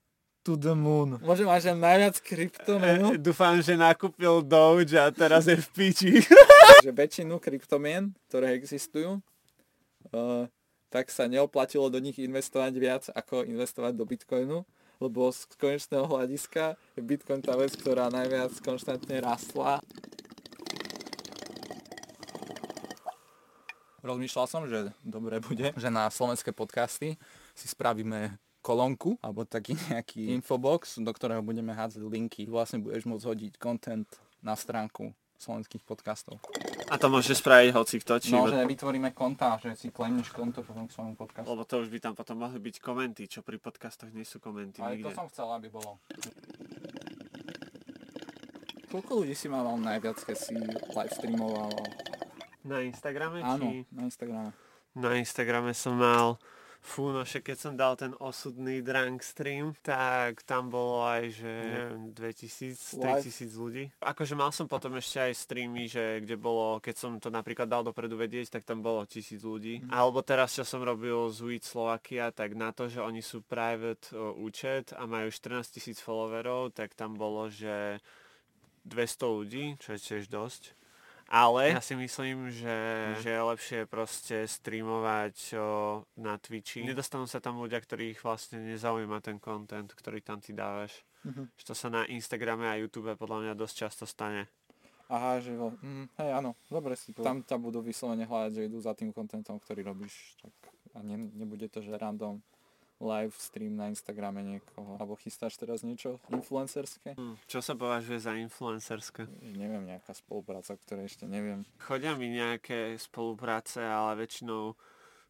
to 0.47 0.55
the 0.55 0.71
moon. 0.71 1.19
Môže 1.19 1.43
mať, 1.43 1.59
že 1.59 1.71
najviac 1.75 2.15
kryptomenu. 2.23 3.05
E, 3.13 3.19
Dúfam, 3.19 3.59
že 3.59 3.75
nakúpil 3.75 4.39
Doge 4.47 4.95
a 4.95 5.11
teraz 5.11 5.43
je 5.43 5.59
v 5.59 5.67
piči. 5.75 6.23
že 6.87 6.91
väčšinu 6.95 7.35
kryptomien, 7.35 8.15
ktoré 8.31 8.55
existujú, 8.55 9.19
uh, 9.19 10.47
tak 10.87 11.11
sa 11.11 11.27
neoplatilo 11.27 11.91
do 11.91 11.99
nich 11.99 12.15
investovať 12.15 12.73
viac, 12.79 13.03
ako 13.11 13.43
investovať 13.43 13.91
do 13.91 14.07
Bitcoinu, 14.07 14.63
lebo 14.97 15.29
z 15.29 15.45
konečného 15.57 16.05
hľadiska 16.05 16.77
je 16.97 17.01
Bitcoin 17.01 17.41
tá 17.41 17.53
vec, 17.53 17.73
ktorá 17.77 18.09
najviac 18.09 18.53
konštantne 18.61 19.21
rastla. 19.21 19.81
Rozmýšľal 24.01 24.45
som, 24.47 24.63
že 24.69 24.93
dobre 25.03 25.41
bude, 25.43 25.75
že 25.75 25.89
na 25.91 26.07
slovenské 26.07 26.55
podcasty 26.55 27.19
si 27.51 27.67
spravíme 27.67 28.39
kolónku, 28.63 29.15
alebo 29.23 29.47
taký 29.47 29.79
nejaký 29.87 30.35
infobox, 30.39 30.99
do 30.99 31.11
ktorého 31.11 31.39
budeme 31.39 31.71
hádzať 31.71 32.03
linky. 32.03 32.47
Vlastne 32.47 32.83
budeš 32.83 33.07
môcť 33.07 33.27
hodiť 33.27 33.53
content 33.59 34.07
na 34.43 34.55
stránku 34.59 35.15
slovenských 35.39 35.87
podcastov. 35.87 36.43
A 36.87 36.95
to 36.95 37.11
môže 37.11 37.35
spraviť 37.35 37.75
hoci 37.75 37.99
kto, 37.99 38.13
či... 38.23 38.31
No, 38.31 38.47
že 38.47 38.63
vytvoríme 38.63 39.11
konta, 39.11 39.59
že 39.59 39.75
si 39.75 39.91
claimneš 39.91 40.31
konto 40.31 40.63
potom 40.63 40.87
k 40.87 40.91
svojmu 40.95 41.19
podcastu. 41.19 41.51
Lebo 41.51 41.67
to 41.67 41.83
už 41.83 41.91
by 41.91 41.99
tam 41.99 42.13
potom 42.15 42.39
mohli 42.39 42.59
byť 42.63 42.75
komenty, 42.79 43.27
čo 43.27 43.43
pri 43.43 43.59
podcastoch 43.59 44.07
nie 44.15 44.23
sú 44.23 44.39
komenty 44.39 44.79
Ale 44.79 44.95
to 45.03 45.11
nikde. 45.11 45.19
som 45.19 45.27
chcel, 45.27 45.51
aby 45.51 45.67
bolo. 45.67 45.99
Koľko 48.87 49.11
ľudí 49.19 49.35
si 49.35 49.51
mal 49.51 49.67
najviac, 49.67 50.15
keď 50.23 50.37
si 50.39 50.55
live 50.95 51.11
streamoval? 51.11 51.75
Na 52.63 52.79
Instagrame? 52.83 53.43
Áno, 53.43 53.67
Či... 53.67 53.83
na 53.91 54.03
Instagrame. 54.07 54.51
Na 54.95 55.11
Instagrame 55.19 55.71
som 55.75 55.99
mal... 55.99 56.39
Fú, 56.81 57.11
no 57.11 57.25
však 57.25 57.51
keď 57.51 57.57
som 57.57 57.73
dal 57.75 57.99
ten 57.99 58.15
osudný 58.23 58.79
drunk 58.79 59.19
stream, 59.19 59.75
tak 59.83 60.41
tam 60.47 60.71
bolo 60.71 61.03
aj, 61.03 61.23
že 61.35 61.51
neviem, 61.51 62.15
2000, 62.15 63.01
Live. 63.03 63.27
3000 63.27 63.59
ľudí. 63.59 63.83
Akože 63.99 64.33
mal 64.39 64.55
som 64.55 64.71
potom 64.71 64.95
ešte 64.95 65.19
aj 65.19 65.33
streamy, 65.35 65.91
že 65.91 66.23
kde 66.23 66.39
bolo, 66.39 66.79
keď 66.79 66.95
som 66.95 67.11
to 67.19 67.27
napríklad 67.27 67.67
dal 67.67 67.83
dopredu 67.83 68.15
vedieť, 68.15 68.59
tak 68.59 68.63
tam 68.63 68.79
bolo 68.79 69.03
1000 69.03 69.41
ľudí. 69.43 69.75
Alebo 69.91 70.23
teraz, 70.23 70.55
čo 70.55 70.63
som 70.63 70.79
robil 70.79 71.27
z 71.33 71.39
Weed 71.43 71.63
Slovakia, 71.67 72.31
tak 72.31 72.55
na 72.55 72.71
to, 72.71 72.87
že 72.87 73.03
oni 73.03 73.19
sú 73.19 73.43
private 73.43 74.15
o, 74.15 74.37
účet 74.39 74.95
a 74.95 75.03
majú 75.03 75.27
14 75.27 75.77
000 75.77 75.99
followerov, 75.99 76.71
tak 76.71 76.95
tam 76.95 77.19
bolo, 77.19 77.51
že 77.51 77.99
200 78.87 79.27
ľudí, 79.27 79.65
čo 79.83 79.93
je 79.93 79.99
tiež 79.99 80.31
dosť. 80.31 80.71
Ale 81.27 81.75
ja 81.75 81.83
si 81.83 81.91
myslím, 81.99 82.47
že, 82.47 82.77
že 83.19 83.35
je 83.35 83.41
lepšie 83.43 83.79
proste 83.83 84.47
streamovať 84.47 85.59
o, 85.59 85.63
na 86.15 86.39
Twitchi. 86.39 86.87
Nedostanú 86.87 87.27
sa 87.27 87.43
tam 87.43 87.59
ľudia, 87.59 87.83
ktorých 87.83 88.23
vlastne 88.23 88.63
nezaujíma 88.63 89.19
ten 89.19 89.35
content, 89.43 89.91
ktorý 89.91 90.23
tam 90.23 90.39
ty 90.39 90.55
dávaš. 90.55 91.03
Mhm. 91.27 91.51
Že 91.59 91.63
to 91.67 91.75
sa 91.75 91.87
na 91.91 92.07
Instagrame 92.07 92.71
a 92.71 92.79
YouTube 92.79 93.11
podľa 93.19 93.43
mňa 93.43 93.53
dosť 93.59 93.75
často 93.75 94.03
stane. 94.07 94.47
Aha, 95.07 95.39
že 95.39 95.55
vo, 95.55 95.71
mm, 95.71 96.19
hej, 96.19 96.31
áno, 96.35 96.59
dobre 96.67 96.99
si 96.99 97.15
to. 97.15 97.23
Tam 97.23 97.39
ťa 97.39 97.55
budú 97.55 97.79
vyslovene 97.79 98.27
hľadať, 98.27 98.51
že 98.59 98.67
idú 98.67 98.79
za 98.83 98.91
tým 98.91 99.15
kontentom, 99.15 99.55
ktorý 99.55 99.87
robíš. 99.87 100.35
Tak, 100.43 100.51
a 100.95 100.97
ne, 100.99 101.31
nebude 101.31 101.71
to, 101.71 101.79
že 101.79 101.95
random 101.95 102.43
live 102.97 103.35
stream 103.37 103.77
na 103.77 103.93
Instagrame 103.93 104.41
niekoho. 104.41 104.97
Alebo 104.97 105.17
chystáš 105.17 105.57
teraz 105.57 105.85
niečo 105.85 106.17
influencerské? 106.33 107.13
Hm, 107.13 107.37
čo 107.45 107.61
sa 107.61 107.77
považuje 107.77 108.17
za 108.17 108.33
influencerské? 108.33 109.29
Neviem, 109.53 109.85
nejaká 109.85 110.17
spolupráca, 110.17 110.73
ktoré 110.73 111.05
ešte 111.05 111.29
neviem. 111.29 111.61
Chodia 111.77 112.17
mi 112.17 112.33
nejaké 112.33 112.97
spolupráce, 112.97 113.85
ale 113.85 114.25
väčšinou 114.25 114.73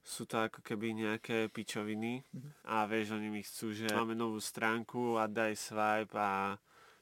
sú 0.07 0.23
to 0.23 0.39
ako 0.39 0.63
keby 0.63 0.95
nejaké 0.95 1.51
pičoviny 1.51 2.23
a 2.63 2.87
vieš, 2.87 3.19
oni 3.19 3.27
mi 3.27 3.43
chcú, 3.43 3.75
že 3.75 3.91
máme 3.91 4.15
novú 4.15 4.39
stránku 4.39 5.19
a 5.19 5.27
daj 5.27 5.59
swipe 5.59 6.15
a 6.15 6.55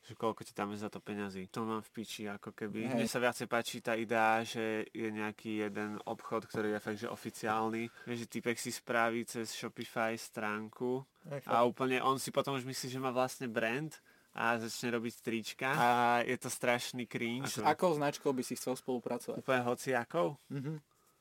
že 0.06 0.14
koľko 0.14 0.46
ti 0.46 0.54
dáme 0.54 0.78
za 0.78 0.86
to 0.86 1.02
peňazí. 1.02 1.50
To 1.50 1.66
mám 1.66 1.82
v 1.82 1.90
piči 1.90 2.30
ako 2.30 2.54
keby. 2.54 2.86
Hej. 2.86 2.96
Mne 3.02 3.10
sa 3.10 3.18
viacej 3.18 3.48
páči 3.50 3.82
tá 3.82 3.98
idea, 3.98 4.46
že 4.46 4.86
je 4.94 5.10
nejaký 5.10 5.66
jeden 5.66 5.98
obchod, 6.06 6.46
ktorý 6.46 6.78
je 6.78 6.80
fakt, 6.80 7.02
že 7.02 7.10
oficiálny. 7.10 7.90
Vieš, 8.06 8.20
že 8.26 8.28
typek 8.30 8.58
si 8.62 8.70
spraví 8.70 9.26
cez 9.26 9.50
Shopify 9.50 10.14
stránku 10.14 11.02
a 11.50 11.66
úplne 11.66 12.06
on 12.06 12.22
si 12.22 12.30
potom 12.30 12.54
už 12.54 12.70
myslí, 12.70 12.88
že 12.94 13.02
má 13.02 13.10
vlastne 13.10 13.50
brand 13.50 13.90
a 14.36 14.60
začne 14.62 14.94
robiť 14.94 15.16
trička 15.26 15.70
a 15.74 15.88
je 16.22 16.38
to 16.38 16.52
strašný 16.52 17.08
cringe. 17.10 17.50
S 17.50 17.66
akou 17.66 17.96
značkou 17.96 18.30
by 18.36 18.44
si 18.44 18.60
chcel 18.60 18.76
spolupracovať? 18.78 19.42
Úplne 19.42 19.62
hociakou? 19.66 20.38
Mhm. 20.54 20.76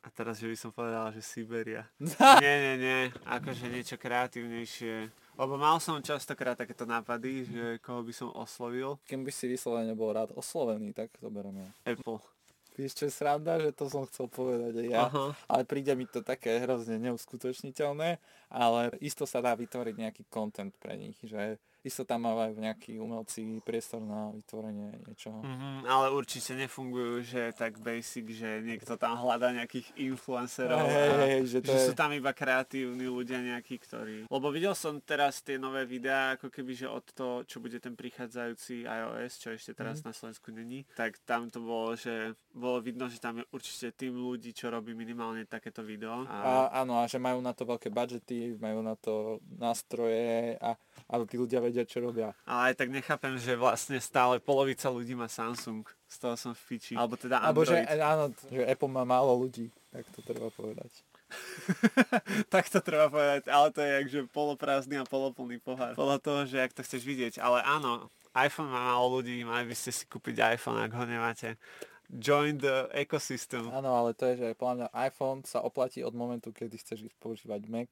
A 0.05 0.12
teraz, 0.12 0.37
že 0.37 0.53
by 0.53 0.57
som 0.61 0.68
povedal, 0.68 1.09
že 1.16 1.25
Siberia. 1.25 1.88
nie, 2.44 2.57
nie, 2.61 2.77
nie. 2.77 3.01
Akože 3.25 3.73
niečo 3.73 3.97
kreatívnejšie. 3.97 5.09
Lebo 5.35 5.59
mal 5.59 5.83
som 5.83 5.99
častokrát 5.99 6.55
takéto 6.55 6.87
nápady, 6.87 7.42
že 7.51 7.64
koho 7.83 8.07
by 8.07 8.14
som 8.14 8.31
oslovil. 8.38 9.03
Kým 9.03 9.27
by 9.27 9.33
si 9.35 9.51
vyslovene 9.51 9.90
bol 9.99 10.14
rád 10.14 10.31
oslovený, 10.38 10.94
tak 10.94 11.11
to 11.18 11.27
bereme. 11.27 11.75
Apple. 11.83 12.23
Víš, 12.75 12.99
čo 12.99 13.07
je 13.07 13.14
sranda, 13.14 13.59
že 13.62 13.70
to 13.70 13.87
som 13.87 14.03
chcel 14.07 14.27
povedať 14.27 14.75
aj 14.83 14.88
ja. 14.90 15.07
Aha. 15.07 15.35
Ale 15.47 15.62
príde 15.62 15.94
mi 15.94 16.11
to 16.11 16.27
také 16.27 16.59
hrozne 16.59 16.99
neuskutočniteľné, 16.99 18.18
ale 18.51 18.81
isto 18.99 19.27
sa 19.31 19.38
dá 19.38 19.55
vytvoriť 19.55 19.94
nejaký 19.94 20.23
content 20.27 20.75
pre 20.83 20.99
nich, 20.99 21.14
že 21.23 21.59
isto 21.85 22.03
tam 22.03 22.25
mávajú 22.25 22.57
nejakí 22.57 22.97
umelci 22.97 23.61
priestor 23.61 24.01
na 24.01 24.33
vytvorenie 24.33 25.05
niečoho. 25.05 25.38
Mhm, 25.38 25.85
ale 25.85 26.09
určite 26.11 26.57
nefungujú, 26.57 27.20
že 27.23 27.53
tak 27.53 27.77
basic, 27.79 28.25
že 28.27 28.59
niekto 28.59 28.97
tam 28.97 29.14
hľadá 29.16 29.53
nejakých 29.53 29.92
influencerov 29.94 30.81
hej, 30.83 31.09
a 31.12 31.14
hej, 31.23 31.40
že 31.44 31.59
to 31.61 31.68
že 31.68 31.77
je- 31.77 31.87
sú 31.87 31.92
tam 31.92 32.11
iba 32.11 32.33
kreatívni 32.33 33.05
ľudia 33.05 33.38
nejakí, 33.38 33.77
ktorí... 33.79 34.16
Lebo 34.27 34.47
videl 34.49 34.73
som 34.73 34.97
teraz 34.99 35.38
tie 35.38 35.57
nové 35.57 35.85
videá, 35.85 36.35
ako 36.35 36.49
keby, 36.49 36.73
že 36.75 36.88
od 36.88 37.05
toho, 37.07 37.44
čo 37.44 37.59
bude 37.59 37.77
ten 37.77 37.92
prichádzajúci 37.92 38.83
iOS, 38.83 39.33
čo 39.37 39.49
ešte 39.51 39.73
teraz 39.73 40.01
Mhm. 40.01 40.05
na 40.05 40.12
Slovensku 40.12 40.49
není, 40.51 40.88
tak 40.94 41.20
tam 41.20 41.47
to 41.47 41.61
bolo, 41.61 41.92
že 41.94 42.33
bolo 42.51 42.81
vidno, 42.81 43.07
že 43.07 43.18
tam 43.18 43.37
je 43.37 43.44
určite 43.51 43.92
tým 43.92 44.14
ľudí, 44.14 44.51
čo 44.51 44.68
robí 44.68 44.92
minimálne 44.92 45.44
takéto 45.44 45.83
video. 45.83 46.25
A 46.25 46.70
áno, 46.73 46.97
a 46.97 47.05
že 47.05 47.18
majú 47.18 47.38
na 47.38 47.51
to 47.51 47.64
veľké 47.64 47.90
budžety, 47.90 48.57
majú 48.57 48.81
na 48.81 48.94
to 48.94 49.37
nástroje 49.51 50.55
a, 50.57 50.79
a 51.05 51.14
tí 51.25 51.35
ľudia 51.35 51.59
vedia, 51.59 51.74
čo 51.83 51.99
robia. 51.99 52.31
Ale 52.47 52.71
aj 52.71 52.75
tak 52.79 52.95
nechápem, 52.95 53.35
že 53.43 53.59
vlastne 53.59 53.99
stále 53.99 54.39
polovica 54.39 54.87
ľudí 54.87 55.19
má 55.19 55.27
Samsung. 55.27 55.83
Z 56.07 56.17
toho 56.23 56.39
som 56.39 56.53
v 56.55 56.63
piči. 56.71 56.95
Alebo 56.95 57.19
teda 57.19 57.43
Alebo 57.43 57.67
že, 57.67 57.83
Android. 57.83 58.07
áno, 58.07 58.25
že 58.47 58.63
Apple 58.63 58.93
má 58.95 59.03
málo 59.03 59.35
ľudí, 59.35 59.75
tak 59.91 60.07
to 60.15 60.23
treba 60.23 60.47
povedať. 60.55 60.95
tak 62.55 62.71
to 62.71 62.79
treba 62.79 63.11
povedať, 63.11 63.51
ale 63.51 63.67
to 63.75 63.83
je 63.83 63.91
jak, 63.91 64.07
že 64.07 64.21
poloprázdny 64.31 65.03
a 65.03 65.05
poloplný 65.09 65.59
pohár. 65.59 65.99
Podľa 65.99 66.19
toho, 66.23 66.41
že 66.47 66.63
ak 66.63 66.71
to 66.79 66.87
chceš 66.87 67.03
vidieť. 67.03 67.43
Ale 67.43 67.59
áno, 67.67 68.15
iPhone 68.39 68.71
má 68.71 68.95
málo 68.95 69.19
ľudí, 69.19 69.43
mali 69.43 69.67
by 69.67 69.75
ste 69.75 69.91
si 69.91 70.07
kúpiť 70.07 70.55
iPhone, 70.55 70.79
ak 70.79 70.95
ho 70.95 71.03
nemáte. 71.03 71.59
Join 72.13 72.61
the 72.61 72.93
ecosystem. 72.93 73.67
Áno, 73.73 73.97
ale 73.97 74.13
to 74.13 74.29
je, 74.31 74.35
že 74.39 74.49
podľa 74.55 74.75
mňa 74.77 74.89
iPhone 75.09 75.41
sa 75.43 75.65
oplatí 75.65 76.05
od 76.05 76.13
momentu, 76.13 76.53
kedy 76.53 76.77
chceš 76.79 77.09
používať 77.19 77.65
Mac, 77.67 77.91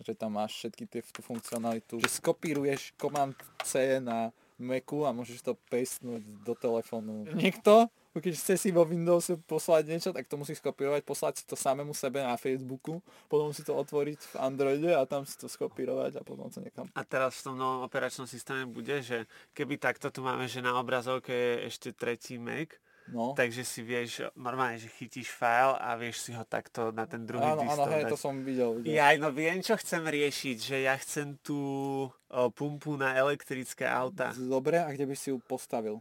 že 0.00 0.16
tam 0.16 0.36
máš 0.40 0.56
všetky 0.64 0.84
tie, 0.88 1.00
tú 1.04 1.20
funkcionalitu, 1.20 2.00
že 2.00 2.08
skopíruješ 2.08 2.96
Command 2.96 3.36
C 3.64 4.00
na 4.00 4.32
Macu 4.60 5.08
a 5.08 5.16
môžeš 5.16 5.40
to 5.40 5.52
pastenúť 5.72 6.20
do 6.44 6.52
telefónu. 6.52 7.24
Niekto, 7.32 7.88
keď 8.12 8.34
chce 8.36 8.54
si 8.60 8.68
vo 8.68 8.84
Windowse 8.84 9.40
poslať 9.48 9.88
niečo, 9.88 10.10
tak 10.12 10.28
to 10.28 10.36
musí 10.36 10.52
skopírovať, 10.52 11.00
poslať 11.00 11.34
si 11.40 11.44
to 11.48 11.56
samému 11.56 11.96
sebe 11.96 12.20
na 12.20 12.36
Facebooku, 12.36 13.00
potom 13.32 13.56
si 13.56 13.64
to 13.64 13.72
otvoriť 13.72 14.20
v 14.20 14.34
Androide 14.36 14.92
a 14.92 15.08
tam 15.08 15.24
si 15.24 15.40
to 15.40 15.48
skopírovať 15.48 16.20
a 16.20 16.22
potom 16.22 16.52
to 16.52 16.60
niekam 16.60 16.92
A 16.92 17.02
teraz 17.08 17.40
v 17.40 17.50
tom 17.50 17.56
novom 17.56 17.88
operačnom 17.88 18.28
systéme 18.28 18.68
bude, 18.68 19.00
že 19.00 19.24
keby 19.56 19.80
takto 19.80 20.12
tu 20.12 20.20
máme, 20.20 20.44
že 20.44 20.60
na 20.60 20.76
obrazovke 20.76 21.32
je 21.32 21.72
ešte 21.72 21.96
tretí 21.96 22.36
Mac, 22.36 22.76
No. 23.10 23.34
takže 23.34 23.66
si 23.66 23.82
vieš, 23.82 24.30
normálne, 24.38 24.78
že 24.78 24.86
chytíš 24.86 25.34
file 25.34 25.74
a 25.76 25.98
vieš 25.98 26.22
si 26.24 26.30
ho 26.30 26.46
takto 26.46 26.94
na 26.94 27.04
ten 27.10 27.26
druhý 27.26 27.42
Áno, 27.42 27.66
disk 27.66 27.74
áno, 27.74 27.84
hej, 27.90 28.02
to 28.06 28.18
som 28.18 28.34
videl. 28.46 28.78
videl. 28.78 28.94
Ja, 28.94 29.10
no 29.18 29.34
viem, 29.34 29.58
čo 29.60 29.74
chcem 29.74 30.06
riešiť, 30.06 30.56
že 30.58 30.76
ja 30.86 30.94
chcem 30.94 31.34
tú 31.42 31.58
o, 32.06 32.10
pumpu 32.54 32.94
na 32.94 33.18
elektrické 33.18 33.86
auta. 33.86 34.30
Dobre, 34.38 34.78
a 34.78 34.88
kde 34.94 35.10
by 35.10 35.14
si 35.18 35.34
ju 35.34 35.42
postavil? 35.42 35.98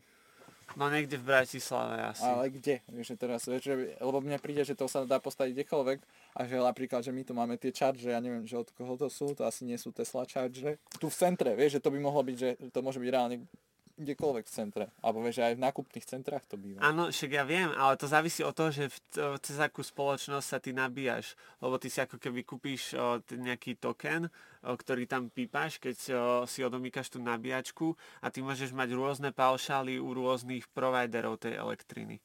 No 0.77 0.85
niekde 0.85 1.17
v 1.17 1.25
Bratislave 1.33 1.97
asi. 2.13 2.21
Ale 2.21 2.53
kde? 2.53 2.85
Vieš, 2.85 3.17
teraz, 3.17 3.49
vieš, 3.49 3.73
že, 3.73 3.73
lebo 3.97 4.21
mne 4.21 4.37
príde, 4.37 4.61
že 4.61 4.77
to 4.77 4.85
sa 4.85 5.01
dá 5.01 5.17
postaviť 5.17 5.57
kdekoľvek 5.57 5.99
a 6.37 6.39
že 6.45 6.61
napríklad, 6.61 7.01
že 7.01 7.09
my 7.09 7.25
tu 7.25 7.33
máme 7.33 7.57
tie 7.57 7.73
charge, 7.73 8.05
ja 8.05 8.21
neviem, 8.21 8.45
že 8.45 8.61
od 8.61 8.69
koho 8.77 8.93
to 8.93 9.09
sú, 9.09 9.33
to 9.33 9.49
asi 9.49 9.65
nie 9.65 9.81
sú 9.81 9.89
Tesla 9.89 10.29
charge. 10.29 10.77
Tu 11.01 11.07
v 11.09 11.15
centre, 11.17 11.57
vieš, 11.57 11.81
že 11.81 11.81
to 11.81 11.89
by 11.89 11.97
mohlo 11.97 12.21
byť, 12.21 12.37
že 12.37 12.49
to 12.69 12.85
môže 12.85 13.01
byť 13.01 13.09
reálne 13.09 13.41
kdekoľvek 13.99 14.45
v 14.47 14.53
centre. 14.55 14.85
Alebo 15.03 15.19
vieš, 15.19 15.43
aj 15.43 15.59
v 15.59 15.63
nákupných 15.67 16.05
centrách 16.07 16.47
to 16.47 16.55
býva. 16.55 16.79
Áno, 16.79 17.11
však 17.11 17.31
ja 17.35 17.43
viem, 17.43 17.69
ale 17.75 17.99
to 17.99 18.07
závisí 18.07 18.41
od 18.41 18.55
toho, 18.55 18.71
že 18.71 18.87
v, 18.87 18.97
cez 19.43 19.59
akú 19.59 19.83
spoločnosť 19.83 20.47
sa 20.47 20.57
ty 20.63 20.71
nabíjaš. 20.71 21.35
Lebo 21.59 21.75
ty 21.75 21.91
si 21.91 21.99
ako 21.99 22.15
keby 22.15 22.47
kúpiš 22.47 22.95
o, 22.95 23.19
nejaký 23.27 23.75
token, 23.75 24.25
o, 24.25 24.31
ktorý 24.73 25.03
tam 25.03 25.27
pípaš, 25.27 25.83
keď 25.83 25.97
o, 26.09 26.09
si 26.47 26.63
odomýkaš 26.63 27.11
tú 27.11 27.19
nabíjačku 27.19 27.93
a 28.23 28.31
ty 28.31 28.39
môžeš 28.39 28.71
mať 28.71 28.95
rôzne 28.95 29.29
paušály 29.35 29.99
u 29.99 30.15
rôznych 30.15 30.71
providerov 30.71 31.43
tej 31.43 31.59
elektriny. 31.59 32.23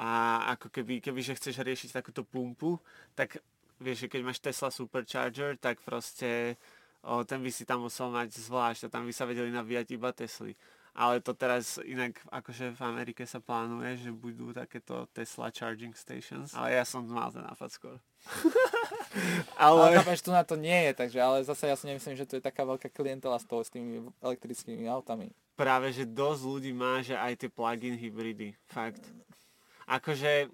A 0.00 0.40
ako 0.56 0.72
keby, 0.72 1.04
keby 1.04 1.20
že 1.20 1.36
chceš 1.36 1.60
riešiť 1.60 1.92
takúto 1.92 2.24
pumpu, 2.24 2.80
tak 3.12 3.44
vieš, 3.76 4.06
že 4.06 4.10
keď 4.12 4.20
máš 4.24 4.40
Tesla 4.40 4.72
Supercharger, 4.72 5.60
tak 5.60 5.84
proste 5.84 6.56
o, 7.04 7.24
ten 7.28 7.44
by 7.44 7.50
si 7.52 7.68
tam 7.68 7.84
musel 7.84 8.08
mať 8.08 8.32
zvlášť 8.40 8.88
a 8.88 8.92
tam 8.92 9.04
by 9.04 9.12
sa 9.12 9.28
vedeli 9.28 9.52
nabíjať 9.52 9.86
iba 9.92 10.12
Tesly. 10.16 10.56
Ale 10.94 11.22
to 11.22 11.32
teraz 11.32 11.78
inak 11.82 12.18
akože 12.28 12.74
v 12.74 12.80
Amerike 12.82 13.22
sa 13.22 13.38
plánuje, 13.38 13.96
že 14.02 14.10
budú 14.10 14.50
takéto 14.50 15.06
Tesla 15.14 15.48
charging 15.54 15.94
stations. 15.94 16.50
Ale 16.52 16.74
ja 16.74 16.84
som 16.84 17.06
mal 17.06 17.30
ten 17.30 17.46
nápad 17.46 17.70
skôr. 17.70 17.96
Ale 19.58 19.90
ale 19.90 19.98
chápeš, 19.98 20.22
tu 20.22 20.30
na 20.30 20.46
to 20.46 20.54
nie 20.54 20.86
je, 20.86 20.92
takže 20.94 21.18
ale 21.18 21.42
zase 21.42 21.66
ja 21.66 21.74
si 21.74 21.90
nemyslím, 21.90 22.14
že 22.14 22.30
to 22.30 22.38
je 22.38 22.46
taká 22.46 22.62
veľká 22.62 22.94
klientela 22.94 23.42
z 23.42 23.46
toho 23.50 23.66
s 23.66 23.70
tými 23.74 24.06
elektrickými 24.22 24.86
autami. 24.86 25.34
práve, 25.58 25.90
že 25.90 26.06
dosť 26.06 26.42
ľudí 26.46 26.70
má, 26.70 27.02
že 27.02 27.18
aj 27.18 27.42
tie 27.42 27.50
plug-in 27.50 27.98
hybridy. 27.98 28.54
Fakt. 28.70 29.02
Akože 29.90 30.48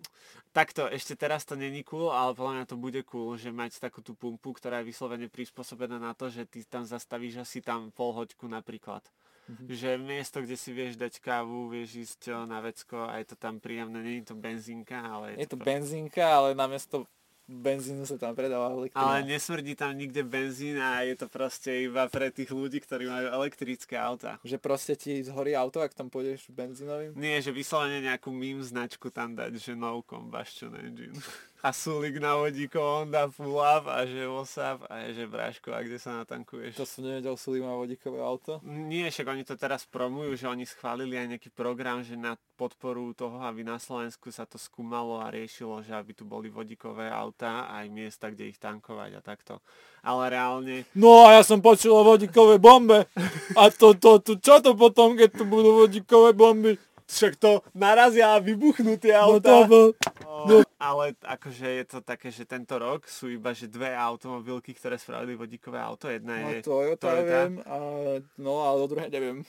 takto, 0.56 0.88
ešte 0.88 1.12
teraz 1.20 1.44
to 1.44 1.52
není 1.52 1.84
cool, 1.84 2.08
ale 2.08 2.32
podľa 2.32 2.52
mňa 2.56 2.64
to 2.64 2.76
bude 2.80 3.00
cool, 3.04 3.36
že 3.36 3.52
mať 3.52 3.76
takú 3.76 4.00
tú 4.00 4.16
pumpu, 4.16 4.56
ktorá 4.56 4.80
je 4.80 4.88
vyslovene 4.88 5.28
prispôsobená 5.28 6.00
na 6.00 6.16
to, 6.16 6.32
že 6.32 6.48
ty 6.48 6.64
tam 6.64 6.88
zastavíš 6.88 7.44
asi 7.44 7.60
tam 7.60 7.92
pol 7.92 8.16
hoďku 8.16 8.48
napríklad. 8.48 9.04
Mhm. 9.46 9.70
Že 9.70 9.90
miesto, 10.02 10.42
kde 10.42 10.56
si 10.58 10.74
vieš 10.74 10.98
dať 10.98 11.22
kávu, 11.22 11.70
vieš 11.70 12.02
ísť 12.02 12.34
o, 12.34 12.38
na 12.50 12.58
vecko 12.58 13.06
a 13.06 13.22
je 13.22 13.30
to 13.30 13.36
tam 13.38 13.62
príjemné, 13.62 14.02
je 14.18 14.26
to 14.26 14.34
benzínka, 14.34 14.98
ale 14.98 15.38
Je 15.38 15.46
to 15.46 15.54
pro- 15.54 15.66
benzínka, 15.70 16.22
ale 16.26 16.58
namiesto 16.58 17.06
benzínu 17.46 18.02
sa 18.10 18.18
tam 18.18 18.34
predáva 18.34 18.74
elektrina. 18.74 19.06
Ale 19.06 19.22
nesmrdí 19.22 19.78
tam 19.78 19.94
nikde 19.94 20.26
benzín 20.26 20.82
a 20.82 21.06
je 21.06 21.14
to 21.14 21.30
proste 21.30 21.86
iba 21.86 22.10
pre 22.10 22.34
tých 22.34 22.50
ľudí, 22.50 22.82
ktorí 22.82 23.06
majú 23.06 23.26
elektrické 23.38 23.94
auta. 23.94 24.42
Že 24.42 24.58
proste 24.58 24.98
ti 24.98 25.22
zhorí 25.22 25.54
auto, 25.54 25.78
ak 25.78 25.94
tam 25.94 26.10
pôjdeš 26.10 26.50
benzínovým? 26.50 27.14
Nie, 27.14 27.38
že 27.38 27.54
vyslovene 27.54 28.02
nejakú 28.02 28.34
meme 28.34 28.66
značku 28.66 29.14
tam 29.14 29.38
dať, 29.38 29.62
že 29.62 29.72
no 29.78 30.02
combustion 30.02 30.74
engine. 30.74 31.14
A 31.66 31.74
súlik 31.74 32.22
na 32.22 32.38
vodíko 32.38 32.78
Honda 32.78 33.26
full 33.26 33.58
up 33.58 33.90
a 33.90 34.06
že 34.06 34.22
WhatsApp 34.22 34.86
a 34.86 35.10
že 35.10 35.26
Braško, 35.26 35.74
a 35.74 35.82
kde 35.82 35.98
sa 35.98 36.22
natankuješ? 36.22 36.78
To 36.78 36.86
som 36.86 37.02
nevedel, 37.02 37.34
sú 37.34 37.58
má 37.58 37.74
vodíkové 37.74 38.22
auto. 38.22 38.62
Nie, 38.62 39.10
však 39.10 39.26
oni 39.26 39.42
to 39.42 39.58
teraz 39.58 39.82
promujú, 39.82 40.38
že 40.38 40.46
oni 40.46 40.62
schválili 40.62 41.18
aj 41.18 41.26
nejaký 41.34 41.50
program, 41.50 42.06
že 42.06 42.14
na 42.14 42.38
podporu 42.54 43.10
toho, 43.18 43.42
aby 43.42 43.66
na 43.66 43.82
Slovensku 43.82 44.30
sa 44.30 44.46
to 44.46 44.62
skúmalo 44.62 45.18
a 45.18 45.26
riešilo, 45.26 45.82
že 45.82 45.90
aby 45.90 46.14
tu 46.14 46.22
boli 46.22 46.54
vodíkové 46.54 47.10
autá 47.10 47.66
aj 47.74 47.90
miesta, 47.90 48.30
kde 48.30 48.46
ich 48.46 48.62
tankovať 48.62 49.18
a 49.18 49.20
takto. 49.26 49.58
Ale 50.06 50.38
reálne, 50.38 50.86
No 50.94 51.26
a 51.26 51.34
ja 51.34 51.42
som 51.42 51.58
počul 51.58 51.98
o 51.98 52.06
vodíkovej 52.06 52.62
bombe. 52.62 53.10
A 53.58 53.74
to, 53.74 53.98
to, 53.98 54.22
to, 54.22 54.38
čo 54.38 54.62
to 54.62 54.78
potom, 54.78 55.18
keď 55.18 55.34
tu 55.34 55.42
budú 55.42 55.82
vodíkové 55.82 56.30
bomby? 56.30 56.78
Však 57.06 57.38
to 57.38 57.62
narazia 57.72 58.34
a 58.34 58.42
vybuchnú 58.42 58.98
tie 58.98 59.14
No 59.16 59.38
autá. 59.38 59.50
to 59.50 59.58
bol... 59.66 59.86
No. 60.46 60.62
Ale 60.76 61.16
akože 61.24 61.66
je 61.82 61.84
to 61.88 61.98
také, 62.04 62.28
že 62.28 62.44
tento 62.44 62.76
rok 62.76 63.08
sú 63.08 63.32
iba 63.32 63.56
že 63.56 63.64
dve 63.66 63.96
automobilky, 63.96 64.76
ktoré 64.76 65.00
spravili 65.00 65.32
vodíkové 65.32 65.80
auto. 65.80 66.12
Jedna 66.12 66.36
No 66.44 66.52
je 66.52 66.60
Toyota, 66.60 67.08
Toyota. 67.08 67.24
viem, 67.24 67.52
a, 67.64 67.76
no 68.36 68.52
ale 68.60 68.76
do 68.84 68.86
druhé 68.92 69.06
neviem. 69.08 69.40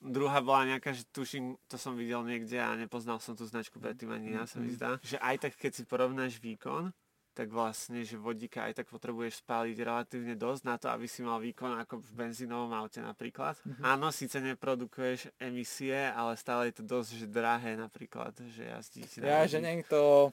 Druhá 0.00 0.40
bola 0.40 0.76
nejaká, 0.76 0.92
že 0.96 1.04
tuším, 1.12 1.56
to 1.68 1.76
som 1.76 1.92
videl 1.92 2.24
niekde 2.24 2.56
a 2.56 2.72
nepoznal 2.72 3.20
som 3.20 3.36
tú 3.36 3.44
značku 3.44 3.76
predtým 3.76 4.08
ani 4.12 4.32
ja, 4.32 4.48
sa 4.48 4.56
mi 4.60 4.72
zdá. 4.72 4.96
Že 5.04 5.20
aj 5.20 5.36
tak, 5.44 5.52
keď 5.60 5.72
si 5.76 5.82
porovnáš 5.84 6.40
výkon, 6.40 6.88
tak 7.30 7.48
vlastne, 7.54 8.02
že 8.02 8.18
vodíka 8.18 8.66
aj 8.66 8.82
tak 8.82 8.86
potrebuješ 8.90 9.40
spáliť 9.40 9.76
relatívne 9.80 10.34
dosť 10.34 10.62
na 10.66 10.76
to, 10.76 10.90
aby 10.90 11.06
si 11.06 11.22
mal 11.22 11.38
výkon 11.38 11.78
ako 11.78 12.02
v 12.02 12.10
benzínovom 12.12 12.74
aute 12.74 12.98
napríklad. 12.98 13.54
Áno, 13.80 14.10
síce 14.10 14.42
neprodukuješ 14.42 15.30
emisie, 15.38 16.10
ale 16.10 16.34
stále 16.34 16.68
je 16.70 16.82
to 16.82 16.84
dosť 16.84 17.08
že 17.22 17.26
drahé 17.30 17.78
napríklad, 17.78 18.34
že 18.50 18.66
jazdiť 18.66 19.22
na 19.22 19.24
Ja, 19.24 19.40
že 19.46 19.62
niekto 19.62 20.30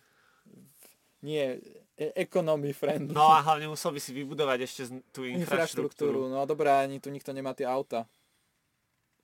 nie, 1.21 1.57
e- 1.97 2.13
economy 2.13 2.73
friendly. 2.73 3.13
No 3.13 3.33
a 3.33 3.41
hlavne 3.41 3.69
musel 3.69 3.93
by 3.93 4.01
si 4.01 4.13
vybudovať 4.13 4.59
ešte 4.65 4.81
tú 5.09 5.25
infraštruktúru. 5.25 5.33
infraštruktúru. 5.33 6.21
No 6.29 6.45
dobré, 6.45 6.69
ani 6.69 7.01
tu 7.01 7.09
nikto 7.09 7.33
nemá 7.33 7.57
tie 7.57 7.65
auta. 7.65 8.05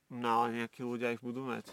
No 0.09 0.45
ale 0.45 0.62
nejakí 0.65 0.81
ľudia 0.86 1.13
ich 1.13 1.21
budú 1.21 1.45
mať. 1.45 1.69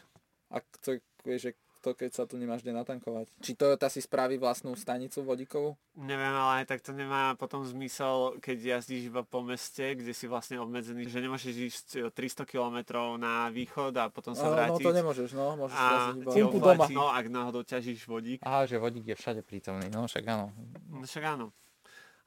A 0.52 0.60
to, 0.80 1.00
že 1.24 1.56
to 1.80 1.92
keď 1.92 2.10
sa 2.12 2.24
tu 2.24 2.36
nemáš 2.36 2.60
kde 2.60 2.72
natankovať. 2.72 3.32
Či 3.40 3.52
Toyota 3.52 3.88
si 3.88 3.98
spraví 3.98 4.36
vlastnú 4.36 4.72
stanicu 4.72 5.20
vodíkovú? 5.20 5.74
Neviem, 5.96 6.30
ale 6.30 6.62
aj 6.62 6.66
tak 6.68 6.80
to 6.80 6.92
nemá 6.92 7.34
potom 7.34 7.64
zmysel, 7.64 8.36
keď 8.38 8.78
jazdíš 8.78 9.08
iba 9.08 9.20
po 9.20 9.40
meste, 9.40 9.96
kde 9.96 10.12
si 10.12 10.24
vlastne 10.24 10.56
obmedzený, 10.56 11.08
že 11.08 11.18
nemôžeš 11.18 11.54
ísť 11.56 11.86
300 12.12 12.44
km 12.44 12.76
na 13.16 13.48
východ 13.48 13.96
a 13.96 14.08
potom 14.08 14.32
sa 14.32 14.44
No, 14.44 14.48
no 14.48 14.54
vrátiť. 14.54 14.84
to 14.84 14.92
nemôžeš, 14.92 15.30
no. 15.32 15.46
Môžeš 15.56 15.74
a 15.74 15.84
iba 16.12 16.30
doma. 16.30 16.74
oplatí, 16.76 16.92
no 16.92 17.08
ak 17.08 17.24
náhodou 17.26 17.62
ťažíš 17.62 18.04
vodík. 18.04 18.38
Aha, 18.40 18.64
že 18.64 18.76
vodík 18.76 19.04
je 19.04 19.16
všade 19.16 19.40
prítomný, 19.40 19.88
no 19.88 20.04
však 20.04 20.24
áno. 20.24 20.52
No 20.86 21.02
však 21.02 21.24
áno. 21.26 21.48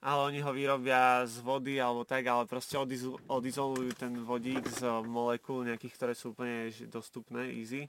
Ale 0.03 0.19
oni 0.27 0.43
ho 0.43 0.51
vyrobia 0.51 1.23
z 1.23 1.39
vody 1.39 1.79
alebo 1.79 2.03
tak, 2.03 2.27
ale 2.27 2.43
proste 2.43 2.75
odizolujú 3.23 3.95
ten 3.95 4.11
vodík 4.19 4.67
z 4.67 4.83
molekúl 5.01 5.63
nejakých, 5.63 5.95
ktoré 5.95 6.11
sú 6.11 6.35
úplne 6.35 6.67
dostupné, 6.91 7.55
easy. 7.55 7.87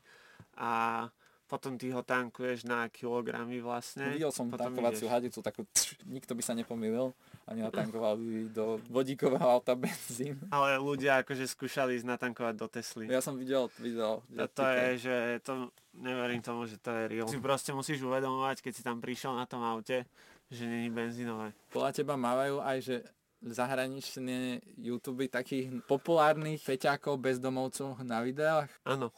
A 0.55 1.11
potom 1.55 1.79
ty 1.79 1.95
ho 1.95 2.03
tankuješ 2.03 2.67
na 2.67 2.91
kilogramy 2.91 3.63
vlastne. 3.63 4.11
Videl 4.11 4.35
som 4.35 4.51
tankovaciu 4.51 5.07
hadicu, 5.07 5.39
takú, 5.39 5.63
tš, 5.71 6.03
nikto 6.03 6.35
by 6.35 6.43
sa 6.43 6.59
nepomýlil. 6.59 7.15
a 7.45 7.51
nenatankovali 7.53 8.49
do 8.51 8.81
vodíkového 8.89 9.45
auta 9.45 9.77
benzín. 9.77 10.41
Ale 10.49 10.81
ľudia 10.81 11.21
akože 11.21 11.45
skúšali 11.45 12.01
ísť 12.01 12.09
natankovať 12.09 12.55
do 12.57 12.67
Tesly. 12.73 13.05
Ja 13.07 13.21
som 13.21 13.37
videl 13.37 13.69
video. 13.77 14.25
A 14.35 14.49
to 14.49 14.65
je, 14.65 14.89
že 15.09 15.17
to, 15.45 15.69
neverím 15.93 16.41
tomu, 16.41 16.65
že 16.65 16.81
to 16.81 16.89
je 16.89 17.05
real. 17.13 17.29
Si 17.29 17.37
proste 17.37 17.77
musíš 17.77 18.01
uvedomovať, 18.01 18.65
keď 18.65 18.73
si 18.73 18.83
tam 18.83 18.97
prišiel 19.05 19.37
na 19.37 19.45
tom 19.45 19.61
aute, 19.61 20.09
že 20.49 20.65
není 20.65 20.89
benzínové. 20.89 21.53
Podľa 21.69 21.91
teba 21.93 22.17
mávajú 22.17 22.65
aj, 22.65 22.79
že 22.81 22.97
zahraničné 23.45 24.65
YouTube 24.81 25.29
takých 25.29 25.85
populárnych 25.85 26.65
feťákov 26.65 27.21
bezdomovcov 27.21 28.01
na 28.01 28.25
videách? 28.25 28.73
Áno. 28.89 29.13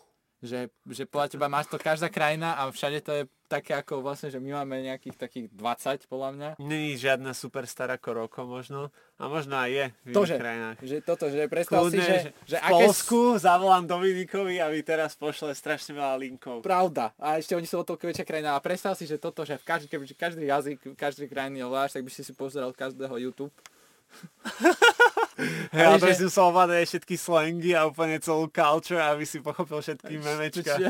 Že, 0.46 0.60
že 0.86 1.04
podľa 1.04 1.28
teba 1.28 1.46
máš 1.46 1.66
to 1.66 1.76
každá 1.76 2.06
krajina 2.06 2.54
a 2.54 2.70
všade 2.70 3.02
to 3.02 3.12
je 3.12 3.22
také 3.46 3.74
ako 3.74 4.02
vlastne, 4.02 4.26
že 4.26 4.38
my 4.38 4.58
máme 4.58 4.82
nejakých 4.82 5.16
takých 5.16 5.46
20 5.54 6.06
podľa 6.06 6.30
mňa. 6.34 6.48
Není 6.58 6.98
žiadna 6.98 7.30
superstar 7.30 7.86
ako 7.90 8.26
Roko 8.26 8.42
možno. 8.42 8.90
A 9.16 9.30
možno 9.30 9.54
aj 9.54 9.70
je 9.70 9.84
v 10.02 10.12
To, 10.12 10.22
iných 10.22 10.28
že, 10.28 10.36
krajinách. 10.36 10.76
že 10.82 10.96
toto, 11.00 11.24
že 11.30 11.42
predstav 11.46 11.78
si, 11.86 11.94
Kľudne, 11.94 12.02
že, 12.04 12.18
že 12.42 12.56
v 12.58 12.66
Polsku 12.68 13.18
zavolám 13.38 13.86
Dominikovi 13.86 14.58
a 14.58 14.66
mi 14.66 14.82
teraz 14.82 15.14
pošle 15.14 15.54
strašne 15.54 15.94
veľa 15.94 16.18
linkov. 16.18 16.60
Pravda. 16.60 17.14
A 17.16 17.38
ešte 17.38 17.54
oni 17.54 17.64
sú 17.64 17.80
o 17.80 17.86
toľko 17.86 18.02
väčšia 18.02 18.26
krajina. 18.26 18.54
A 18.54 18.60
predstav 18.60 18.92
si, 18.92 19.06
že 19.06 19.16
toto, 19.16 19.46
že 19.46 19.56
v 19.56 19.64
každý, 19.64 19.86
keby, 19.88 20.04
každý 20.12 20.44
jazyk, 20.44 20.78
každý 20.98 21.24
krajiny 21.26 21.62
ovládaš, 21.62 21.94
tak 21.94 22.02
by 22.02 22.10
si 22.10 22.26
si 22.26 22.34
pozeral 22.34 22.74
každého 22.74 23.14
YouTube. 23.16 23.54
Hej, 25.68 25.84
Ale 25.84 25.96
že- 26.00 26.24
si 26.24 26.40
aj 26.40 26.86
všetky 26.88 27.14
slangy 27.20 27.76
a 27.76 27.84
úplne 27.84 28.16
celú 28.24 28.48
culture, 28.48 29.02
aby 29.04 29.28
si 29.28 29.44
pochopil 29.44 29.84
všetky 29.84 30.16
memečka. 30.16 30.80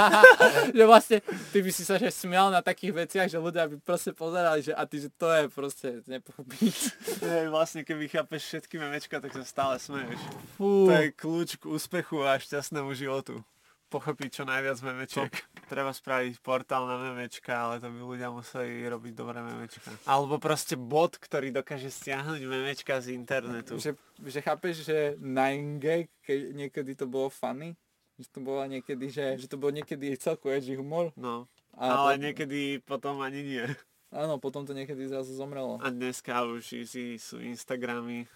Že 0.76 0.84
vlastne 0.88 1.18
ty 1.52 1.58
by 1.60 1.70
si 1.70 1.84
sa 1.84 2.00
že 2.00 2.08
smial 2.08 2.48
na 2.48 2.64
takých 2.64 3.04
veciach, 3.04 3.28
že 3.28 3.36
ľudia 3.36 3.68
by 3.68 3.76
proste 3.84 4.16
pozerali, 4.16 4.64
že 4.64 4.72
a 4.72 4.88
ty, 4.88 5.04
že 5.04 5.12
to 5.12 5.28
je 5.28 5.42
proste 5.52 5.88
nepochopíš. 6.08 6.96
Hej, 7.20 7.52
vlastne 7.52 7.84
keby 7.84 8.08
chápeš 8.08 8.48
všetky 8.48 8.80
memečka, 8.80 9.20
tak 9.20 9.36
sa 9.36 9.44
stále 9.44 9.76
smeješ. 9.76 10.20
Fú. 10.56 10.88
To 10.88 10.94
je 10.96 11.12
kľúč 11.12 11.60
k 11.60 11.68
úspechu 11.68 12.24
a 12.24 12.40
šťastnému 12.40 12.96
životu. 12.96 13.44
Pochopiť 13.92 14.42
čo 14.42 14.44
najviac 14.48 14.78
memečiek. 14.82 15.30
Treba 15.70 15.94
spraviť 15.94 16.42
portál 16.42 16.84
na 16.90 16.98
memečka, 16.98 17.54
ale 17.54 17.78
to 17.78 17.88
by 17.88 18.00
ľudia 18.02 18.28
museli 18.32 18.82
robiť 18.84 19.12
dobré 19.14 19.38
memečka. 19.38 19.86
Alebo 20.04 20.42
proste 20.42 20.74
bot, 20.74 21.14
ktorý 21.14 21.54
dokáže 21.54 21.88
stiahnuť 21.88 22.40
memečka 22.42 22.98
z 22.98 23.14
internetu. 23.14 23.78
Že, 23.78 23.94
že 24.24 24.40
chápeš, 24.42 24.74
že 24.82 24.98
9gag, 25.20 26.10
keď 26.26 26.38
niekedy 26.52 26.92
to 26.98 27.06
bolo 27.06 27.30
funny, 27.30 27.78
že 28.18 28.28
to 28.30 28.40
bolo 28.42 28.62
niekedy, 28.66 29.10
že, 29.10 29.38
že 29.38 29.46
to 29.50 29.58
bolo 29.58 29.74
niekedy 29.74 30.14
edgy 30.14 30.74
humor. 30.78 31.10
No, 31.18 31.50
A 31.74 32.06
ale 32.06 32.18
po- 32.18 32.22
niekedy 32.22 32.60
potom 32.82 33.18
ani 33.22 33.42
nie. 33.42 33.66
Áno, 34.14 34.38
potom 34.38 34.62
to 34.62 34.70
niekedy 34.70 35.10
zrazu 35.10 35.34
zomrelo. 35.34 35.82
A 35.82 35.90
dneska 35.90 36.46
už 36.46 36.86
easy 36.86 37.18
sú 37.18 37.42
Instagramy 37.42 38.30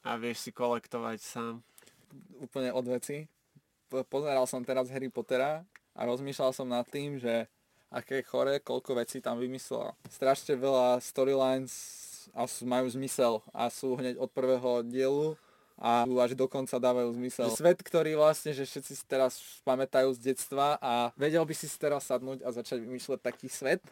a 0.00 0.16
vieš 0.16 0.48
si 0.48 0.50
kolektovať 0.56 1.18
sám. 1.20 1.54
Úplne 2.40 2.72
od 2.72 2.86
veci. 2.88 3.28
Po- 3.92 4.08
Pozeral 4.08 4.48
som 4.48 4.64
teraz 4.64 4.88
Harry 4.88 5.12
Pottera 5.12 5.68
a 5.92 6.00
rozmýšľal 6.08 6.56
som 6.56 6.64
nad 6.64 6.88
tým, 6.88 7.20
že 7.20 7.44
aké 7.92 8.24
chore, 8.24 8.56
koľko 8.64 8.96
vecí 8.96 9.20
tam 9.20 9.36
vymyslela. 9.36 9.92
Strašne 10.08 10.56
veľa 10.56 10.96
storylines 11.04 12.00
a 12.32 12.48
sú, 12.48 12.64
majú 12.64 12.88
zmysel 12.88 13.44
a 13.52 13.68
sú 13.68 14.00
hneď 14.00 14.16
od 14.16 14.32
prvého 14.32 14.80
dielu 14.80 15.36
a 15.76 16.08
až 16.08 16.32
do 16.32 16.48
konca 16.48 16.80
dávajú 16.80 17.12
zmysel. 17.20 17.52
Svet, 17.52 17.84
ktorý 17.84 18.16
vlastne, 18.16 18.56
že 18.56 18.64
všetci 18.64 18.92
si 18.96 19.04
teraz 19.04 19.60
pamätajú 19.66 20.08
z 20.16 20.32
detstva 20.32 20.80
a 20.80 21.12
vedel 21.18 21.44
by 21.44 21.52
si 21.52 21.68
si 21.68 21.76
teraz 21.76 22.08
sadnúť 22.08 22.40
a 22.40 22.48
začať 22.48 22.80
vymýšľať 22.80 23.20
taký 23.20 23.52
svet, 23.52 23.82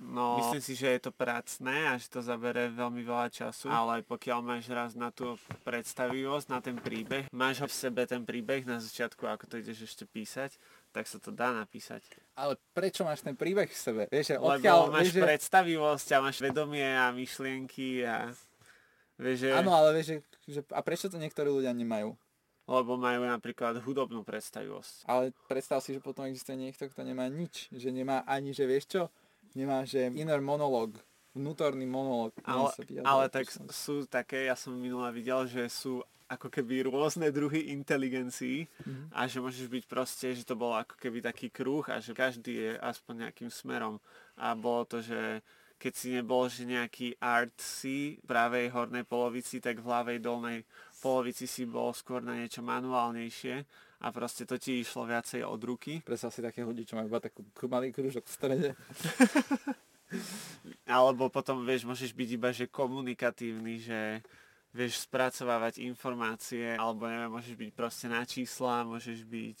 No, 0.00 0.40
myslím 0.40 0.64
si, 0.64 0.72
že 0.72 0.96
je 0.96 1.00
to 1.04 1.12
pracné 1.12 1.92
a 1.92 2.00
že 2.00 2.08
to 2.08 2.24
zabere 2.24 2.72
veľmi 2.72 3.04
veľa 3.04 3.28
času, 3.28 3.68
ale 3.68 4.00
pokiaľ 4.00 4.40
máš 4.40 4.64
raz 4.72 4.96
na 4.96 5.12
tú 5.12 5.36
predstavivosť, 5.60 6.46
na 6.48 6.64
ten 6.64 6.72
príbeh, 6.80 7.28
máš 7.28 7.60
ho 7.60 7.68
v 7.68 7.76
sebe 7.76 8.08
ten 8.08 8.24
príbeh 8.24 8.64
na 8.64 8.80
začiatku, 8.80 9.28
ako 9.28 9.44
to 9.44 9.60
ideš 9.60 9.92
ešte 9.92 10.08
písať, 10.08 10.56
tak 10.96 11.04
sa 11.04 11.20
to 11.20 11.28
dá 11.28 11.52
napísať. 11.52 12.00
ale 12.32 12.56
prečo 12.72 13.04
máš 13.04 13.20
ten 13.20 13.36
príbeh 13.36 13.68
v 13.68 13.76
sebe? 13.76 14.02
Vieš, 14.08 14.32
že 14.32 14.36
Lebo 14.40 14.56
odkiaľ, 14.56 14.78
máš 14.88 15.12
vieš, 15.12 15.12
že... 15.12 15.20
predstavivosť 15.20 16.08
a 16.16 16.18
máš 16.24 16.36
vedomie 16.40 16.88
a 16.88 17.06
myšlienky 17.12 18.00
a 18.00 18.32
vieš, 19.20 19.36
že... 19.44 19.48
Áno, 19.52 19.76
ale 19.76 20.00
vieš, 20.00 20.06
že, 20.08 20.16
že, 20.48 20.60
a 20.72 20.80
prečo 20.80 21.12
to 21.12 21.20
niektorí 21.20 21.52
ľudia 21.52 21.76
nemajú? 21.76 22.16
Lebo 22.70 22.96
majú 22.96 23.26
napríklad 23.28 23.76
hudobnú 23.84 24.24
predstavivosť. 24.24 25.04
Ale 25.04 25.36
predstav 25.44 25.84
si, 25.84 25.92
že 25.92 26.00
potom 26.00 26.24
existuje 26.24 26.56
niekto, 26.56 26.88
kto 26.88 27.02
nemá 27.04 27.26
nič. 27.26 27.66
Že 27.68 27.90
nemá 27.92 28.22
ani, 28.24 28.54
že 28.56 28.64
vieš 28.64 28.86
čo? 28.88 29.02
Nemá, 29.54 29.82
že 29.82 30.10
inner 30.14 30.40
monolog. 30.40 30.94
Vnútorný 31.34 31.86
monolog. 31.86 32.34
Ale, 32.42 32.74
ale 33.06 33.24
tak 33.30 33.46
som- 33.50 33.70
sú 33.70 33.94
také, 34.06 34.50
ja 34.50 34.58
som 34.58 34.74
minule 34.74 35.06
videl, 35.14 35.46
že 35.46 35.70
sú 35.70 36.02
ako 36.30 36.46
keby 36.46 36.86
rôzne 36.86 37.26
druhy 37.34 37.74
inteligencií 37.74 38.70
Mhm. 38.86 39.10
a 39.10 39.26
že 39.26 39.42
môžeš 39.42 39.66
byť 39.66 39.84
proste, 39.90 40.30
že 40.30 40.46
to 40.46 40.54
bolo 40.54 40.78
ako 40.78 40.94
keby 40.94 41.18
taký 41.18 41.50
kruh 41.50 41.82
a 41.90 41.98
že 41.98 42.14
každý 42.14 42.54
je 42.54 42.70
aspoň 42.78 43.26
nejakým 43.26 43.50
smerom. 43.50 43.98
A 44.38 44.54
bolo 44.54 44.86
to, 44.86 45.02
že 45.02 45.42
keď 45.80 45.92
si 45.96 46.08
nebol 46.14 46.46
že 46.46 46.68
nejaký 46.68 47.18
artsy 47.18 48.22
v 48.22 48.26
pravej 48.26 48.70
hornej 48.70 49.02
polovici, 49.02 49.58
tak 49.58 49.82
v 49.82 49.90
ľavej 49.90 50.18
dolnej 50.22 50.58
polovici 51.02 51.50
si 51.50 51.66
bol 51.66 51.90
skôr 51.90 52.22
na 52.22 52.38
niečo 52.38 52.62
manuálnejšie 52.62 53.66
a 54.00 54.08
proste 54.08 54.48
to 54.48 54.56
ti 54.56 54.80
išlo 54.80 55.04
viacej 55.04 55.44
od 55.44 55.60
ruky. 55.60 56.00
Predstav 56.00 56.32
si 56.32 56.40
také 56.40 56.64
ľudí, 56.64 56.88
čo 56.88 56.96
majú 56.96 57.12
iba 57.12 57.20
takú 57.20 57.44
malý 57.68 57.92
kružok 57.92 58.24
v 58.24 58.32
strede. 58.32 58.70
Alebo 60.88 61.30
potom, 61.30 61.62
vieš, 61.62 61.86
môžeš 61.86 62.10
byť 62.16 62.28
iba, 62.34 62.50
že 62.50 62.66
komunikatívny, 62.66 63.78
že 63.78 64.24
vieš 64.74 65.06
spracovávať 65.06 65.82
informácie, 65.82 66.74
alebo 66.78 67.06
neviem, 67.06 67.30
môžeš 67.30 67.54
byť 67.54 67.70
proste 67.74 68.06
na 68.10 68.22
čísla, 68.26 68.86
môžeš 68.86 69.22
byť, 69.26 69.58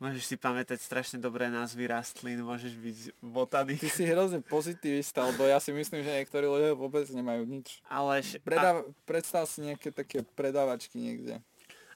môžeš 0.00 0.24
si 0.32 0.36
pamätať 0.40 0.80
strašne 0.80 1.18
dobré 1.20 1.48
názvy 1.52 1.88
rastlín, 1.88 2.40
môžeš 2.44 2.76
byť 2.76 2.98
botanik. 3.20 3.80
Ty 3.80 3.88
si 3.92 4.04
hrozne 4.08 4.40
pozitivista, 4.44 5.24
lebo 5.24 5.44
ja 5.44 5.60
si 5.60 5.72
myslím, 5.72 6.04
že 6.04 6.24
niektorí 6.24 6.48
ľudia 6.48 6.72
vôbec 6.72 7.04
nemajú 7.08 7.48
nič. 7.48 7.80
Ale, 7.88 8.20
š- 8.24 8.40
a, 8.44 8.84
predstav 9.04 9.44
si 9.48 9.64
nejaké 9.64 9.92
také 9.92 10.24
predávačky 10.24 11.00
niekde. 11.00 11.40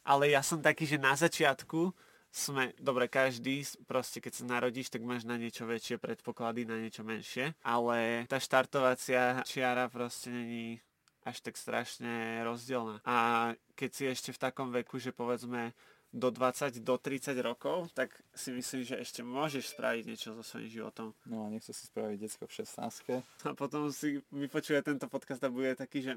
Ale 0.06 0.30
ja 0.30 0.40
som 0.40 0.62
taký, 0.62 0.86
že 0.86 1.02
na 1.02 1.18
začiatku 1.18 1.90
sme, 2.30 2.76
dobre, 2.78 3.10
každý, 3.10 3.64
proste 3.88 4.22
keď 4.22 4.32
sa 4.38 4.44
narodíš, 4.46 4.92
tak 4.92 5.02
máš 5.02 5.26
na 5.26 5.40
niečo 5.40 5.66
väčšie 5.66 5.98
predpoklady, 5.98 6.68
na 6.68 6.78
niečo 6.78 7.02
menšie, 7.02 7.56
ale 7.64 8.28
tá 8.30 8.36
štartovacia 8.38 9.42
čiara 9.42 9.90
proste 9.90 10.30
není 10.30 10.78
až 11.26 11.42
tak 11.42 11.58
strašne 11.58 12.44
rozdielna. 12.46 13.02
A 13.02 13.50
keď 13.74 13.90
si 13.90 14.04
ešte 14.06 14.30
v 14.30 14.42
takom 14.46 14.70
veku, 14.70 15.02
že 15.02 15.10
povedzme 15.10 15.74
do 16.16 16.32
20, 16.32 16.80
do 16.80 16.96
30 16.96 17.36
rokov, 17.44 17.92
tak 17.92 18.08
si 18.32 18.48
myslím, 18.48 18.88
že 18.88 18.96
ešte 18.96 19.20
môžeš 19.20 19.76
spraviť 19.76 20.02
niečo 20.08 20.32
so 20.32 20.40
svojím 20.40 20.72
životom. 20.72 21.12
No 21.28 21.44
a 21.44 21.52
nechce 21.52 21.76
si 21.76 21.84
spraviť 21.92 22.16
decko 22.16 22.48
v 22.48 22.56
16 22.64 23.20
A 23.44 23.52
potom 23.52 23.92
si 23.92 24.24
vypočuje 24.32 24.80
tento 24.80 25.12
podcast 25.12 25.44
a 25.44 25.52
bude 25.52 25.76
taký, 25.76 26.00
že 26.00 26.16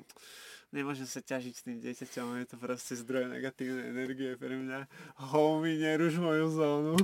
nemôžem 0.72 1.04
sa 1.04 1.20
ťažiť 1.20 1.54
s 1.54 1.66
tým 1.68 1.84
dieťaťom, 1.84 2.40
je 2.40 2.48
to 2.48 2.56
proste 2.56 2.96
zdroj 2.96 3.28
negatívnej 3.28 3.92
energie 3.92 4.40
pre 4.40 4.56
mňa. 4.56 4.88
Homie, 5.36 5.76
neruš 5.76 6.16
moju 6.16 6.48
zónu. 6.48 6.96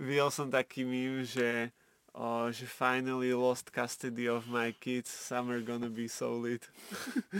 Videl 0.00 0.30
som 0.32 0.48
taký 0.48 0.88
mím, 0.88 1.28
že 1.28 1.76
o, 2.16 2.48
že 2.48 2.64
finally 2.64 3.36
lost 3.36 3.68
custody 3.68 4.24
of 4.24 4.48
my 4.48 4.72
kids, 4.72 5.12
summer 5.12 5.60
gonna 5.60 5.92
be 5.92 6.08
so 6.08 6.32
lit. 6.32 6.64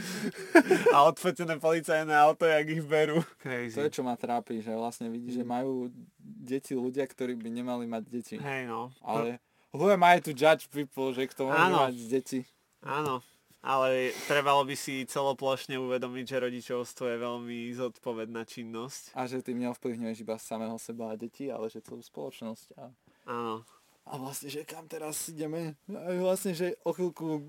a 0.95 1.03
odfotené 1.09 1.57
policajné 1.57 2.13
auto, 2.13 2.45
jak 2.45 2.69
ich 2.69 2.85
berú. 2.85 3.25
To 3.25 3.41
Crazy. 3.41 3.73
je 3.73 3.89
čo 3.89 4.05
ma 4.05 4.13
trápi, 4.13 4.61
že 4.61 4.77
vlastne 4.77 5.09
vidíš, 5.09 5.41
že 5.41 5.45
majú 5.45 5.89
deti 6.21 6.77
ľudia, 6.77 7.09
ktorí 7.09 7.33
by 7.33 7.49
nemali 7.49 7.89
mať 7.89 8.03
deti. 8.05 8.35
Hej 8.37 8.69
no. 8.69 8.93
Ale 9.01 9.41
who 9.73 9.89
am 9.89 10.05
I 10.05 10.21
to 10.21 10.31
judge 10.31 10.69
people, 10.69 11.09
že 11.09 11.25
kto 11.25 11.49
môže 11.49 11.57
Áno. 11.57 11.89
mať 11.89 11.95
deti? 12.05 12.39
Áno, 12.85 13.25
ale 13.65 14.13
trebalo 14.29 14.61
by 14.63 14.77
si 14.77 15.03
celoplošne 15.09 15.81
uvedomiť, 15.81 16.25
že 16.29 16.37
rodičovstvo 16.39 17.03
je 17.09 17.17
veľmi 17.17 17.57
zodpovedná 17.73 18.45
činnosť. 18.45 19.17
A 19.17 19.25
že 19.25 19.41
tým 19.41 19.57
neovplyvňuješ 19.65 20.23
iba 20.23 20.37
samého 20.37 20.77
seba 20.77 21.11
a 21.11 21.19
deti, 21.19 21.49
ale 21.49 21.67
že 21.67 21.81
celú 21.81 21.99
spoločnosť. 22.05 22.77
A, 22.77 22.93
Áno. 23.27 23.65
A 24.07 24.15
vlastne, 24.15 24.47
že 24.47 24.63
kam 24.63 24.87
teraz 24.87 25.27
ideme? 25.27 25.75
A 25.91 26.15
vlastne, 26.15 26.55
že 26.55 26.79
o 26.87 26.95
chvíľku 26.95 27.43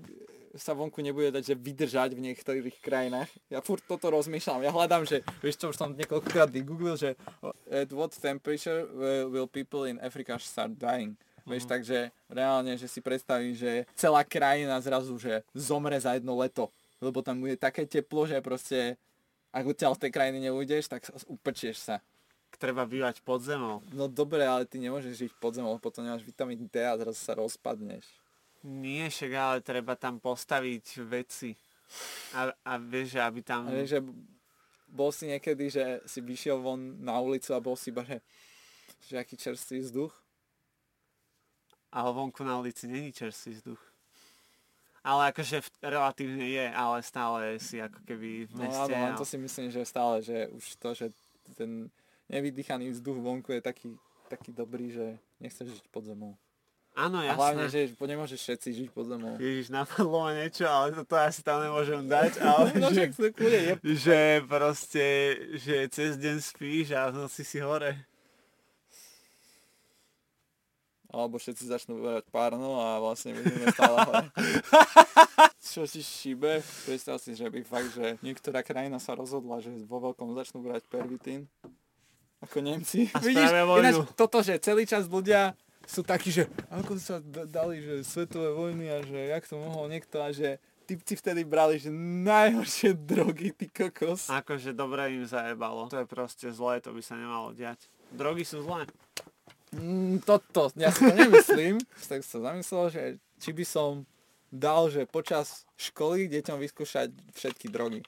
sa 0.57 0.73
vonku 0.73 0.99
nebude 0.99 1.29
dať, 1.29 1.53
že 1.53 1.55
vydržať 1.55 2.17
v 2.17 2.25
niektorých 2.25 2.81
krajinách. 2.81 3.29
Ja 3.53 3.61
furt 3.61 3.85
toto 3.85 4.09
rozmýšľam. 4.09 4.65
Ja 4.65 4.73
hľadám, 4.73 5.05
že, 5.05 5.21
vieš 5.39 5.61
čo, 5.61 5.69
už 5.69 5.77
som 5.77 5.93
niekoľkokrát 5.93 6.49
vygooglil, 6.49 6.97
že 6.97 7.13
at 7.69 7.89
what 7.93 8.11
temperature 8.17 8.89
will- 9.29 9.49
people 9.49 9.85
in 9.85 10.01
Africa 10.01 10.41
start 10.41 10.73
dying? 10.75 11.13
Vieš, 11.45 11.65
takže 11.65 12.13
reálne, 12.29 12.77
že 12.77 12.85
si 12.85 13.01
predstavíš, 13.01 13.55
že 13.57 13.73
celá 13.97 14.21
krajina 14.21 14.77
zrazu, 14.81 15.17
že 15.17 15.41
zomre 15.57 15.97
za 15.97 16.13
jedno 16.13 16.37
leto. 16.37 16.69
Lebo 17.01 17.25
tam 17.25 17.41
bude 17.41 17.57
také 17.57 17.89
teplo, 17.89 18.29
že 18.29 18.37
proste 18.43 18.99
ak 19.49 19.65
odtiaľ 19.65 19.97
z 19.97 20.05
tej 20.05 20.11
krajiny 20.13 20.45
neujdeš, 20.45 20.93
tak 20.93 21.09
upečieš 21.25 21.77
sa. 21.81 21.95
Treba 22.57 22.83
bývať 22.83 23.21
pod 23.21 23.39
zemou. 23.39 23.79
No 23.93 24.09
dobre, 24.09 24.43
ale 24.43 24.65
ty 24.65 24.79
nemôžeš 24.79 25.13
žiť 25.15 25.31
pod 25.37 25.55
zemou, 25.55 25.77
potom 25.77 26.03
nemáš 26.03 26.25
vitamín 26.25 26.65
D 26.67 26.81
a 26.81 26.97
zrazu 26.97 27.15
sa 27.15 27.37
rozpadneš. 27.37 28.03
Nie, 28.63 29.07
však 29.07 29.31
ale 29.31 29.57
treba 29.61 29.95
tam 29.95 30.19
postaviť 30.19 30.99
veci. 31.07 31.55
A, 32.35 32.51
a 32.65 32.75
vieš, 32.75 33.15
že 33.15 33.19
aby 33.23 33.39
tam... 33.39 33.65
A 33.65 33.71
vieš, 33.71 33.95
že 33.95 34.01
bol 34.89 35.13
si 35.13 35.29
niekedy, 35.29 35.69
že 35.71 36.01
si 36.03 36.19
vyšiel 36.19 36.59
von 36.59 36.99
na 36.99 37.15
ulicu 37.21 37.53
a 37.55 37.63
bol 37.63 37.77
si 37.77 37.93
iba, 37.93 38.03
že, 38.03 38.19
že 39.07 39.15
aký 39.15 39.37
čerstvý 39.37 39.79
vzduch? 39.79 40.11
Ale 41.89 42.11
vonku 42.11 42.43
na 42.43 42.59
ulici 42.59 42.85
není 42.85 43.13
čerstvý 43.13 43.53
vzduch. 43.53 43.81
Ale 44.99 45.31
akože 45.31 45.63
v- 45.63 45.71
relatívne 45.81 46.43
je, 46.43 46.65
ale 46.67 46.97
stále 47.01 47.55
si 47.57 47.79
ako 47.79 48.03
keby 48.03 48.45
v 48.45 48.53
No 48.53 48.61
meste. 48.67 48.91
áno, 48.91 48.97
len 48.99 49.13
to 49.15 49.23
si 49.25 49.37
myslím, 49.39 49.71
že 49.71 49.87
stále, 49.87 50.19
že 50.19 50.51
už 50.51 50.65
to, 50.75 50.89
že 50.91 51.05
ten 51.55 51.87
nevydýchaný 52.29 52.93
vzduch 52.93 53.17
vonku 53.17 53.51
je 53.51 53.61
taký, 53.61 53.87
taký 54.27 54.53
dobrý, 54.53 54.89
že 54.89 55.05
nechceš 55.37 55.81
žiť 55.81 55.87
pod 55.89 56.05
zemou. 56.05 56.37
Áno, 56.97 57.21
A 57.21 57.31
hlavne, 57.31 57.69
jasné. 57.69 57.87
že 57.87 57.95
nemôžeš 57.95 58.39
všetci 58.41 58.69
žiť 58.75 58.89
pod 58.91 59.07
zemou. 59.07 59.37
Ježiš, 59.39 59.69
napadlo 59.71 60.25
ma 60.25 60.33
niečo, 60.33 60.65
ale 60.65 60.91
toto 60.91 61.15
asi 61.15 61.39
tam 61.39 61.63
nemôžem 61.63 62.01
dať, 62.03 62.31
ale 62.49 62.75
No 62.75 62.89
že, 62.91 63.13
je. 63.39 63.73
že 63.95 64.19
proste, 64.43 65.05
že 65.55 65.87
cez 65.93 66.17
deň 66.17 66.37
spíš 66.41 66.91
a 66.91 67.07
v 67.13 67.23
noci 67.23 67.45
si 67.45 67.61
hore. 67.61 67.93
Alebo 71.09 71.41
všetci 71.41 71.65
začnú 71.65 71.97
vyberať 71.97 72.29
párno 72.29 72.77
a 72.77 73.01
vlastne 73.01 73.33
budeme 73.33 73.65
stále 73.73 73.97
hore. 74.05 74.27
Čo 75.69 75.89
si 75.89 76.05
šíbe? 76.05 76.61
Predstav 76.85 77.17
si, 77.17 77.33
že 77.33 77.49
by 77.49 77.59
fakt, 77.63 77.97
že 77.97 78.21
niektorá 78.21 78.61
krajina 78.61 79.01
sa 79.01 79.17
rozhodla, 79.17 79.57
že 79.57 79.73
vo 79.85 79.97
veľkom 80.03 80.37
začnú 80.37 80.61
brať 80.61 80.85
pervitín. 80.85 81.49
Ako 82.39 82.63
Nemci. 82.63 83.11
A 83.11 83.19
vojnu. 83.19 83.83
ináč 83.83 83.95
toto, 84.15 84.39
že 84.39 84.55
celý 84.63 84.87
čas 84.87 85.11
ľudia 85.11 85.57
sú 85.89 86.05
takí, 86.05 86.29
že 86.29 86.45
ako 86.69 86.91
sa 87.01 87.17
dali, 87.49 87.81
že 87.81 88.05
svetové 88.05 88.53
vojny 88.53 88.85
a 88.93 89.01
že 89.01 89.19
jak 89.33 89.43
to 89.49 89.57
mohol 89.57 89.89
niekto 89.89 90.21
a 90.21 90.29
že 90.29 90.61
typci 90.89 91.13
vtedy 91.17 91.45
brali, 91.45 91.77
že 91.77 91.93
najhoršie 92.25 92.97
drogy, 93.09 93.53
ty 93.53 93.69
kokos. 93.69 94.29
Akože 94.29 94.73
dobre 94.73 95.13
im 95.13 95.25
zajebalo. 95.25 95.89
To 95.93 96.01
je 96.01 96.07
proste 96.09 96.47
zlé, 96.49 96.81
to 96.81 96.93
by 96.93 97.01
sa 97.01 97.17
nemalo 97.17 97.53
diať. 97.53 97.85
Drogy 98.09 98.45
sú 98.45 98.65
zlé. 98.65 98.89
Mm, 99.69 100.25
toto, 100.25 100.73
ja 100.73 100.89
si 100.89 101.05
to 101.05 101.13
nemyslím. 101.13 101.77
tak 102.09 102.25
sa 102.25 102.37
zamyslel, 102.41 102.85
že 102.89 103.03
či 103.37 103.53
by 103.53 103.65
som 103.65 104.05
dal, 104.49 104.89
že 104.89 105.05
počas 105.05 105.69
školy 105.77 106.25
deťom 106.25 106.57
vyskúšať 106.57 107.13
všetky 107.37 107.69
drogy. 107.69 108.01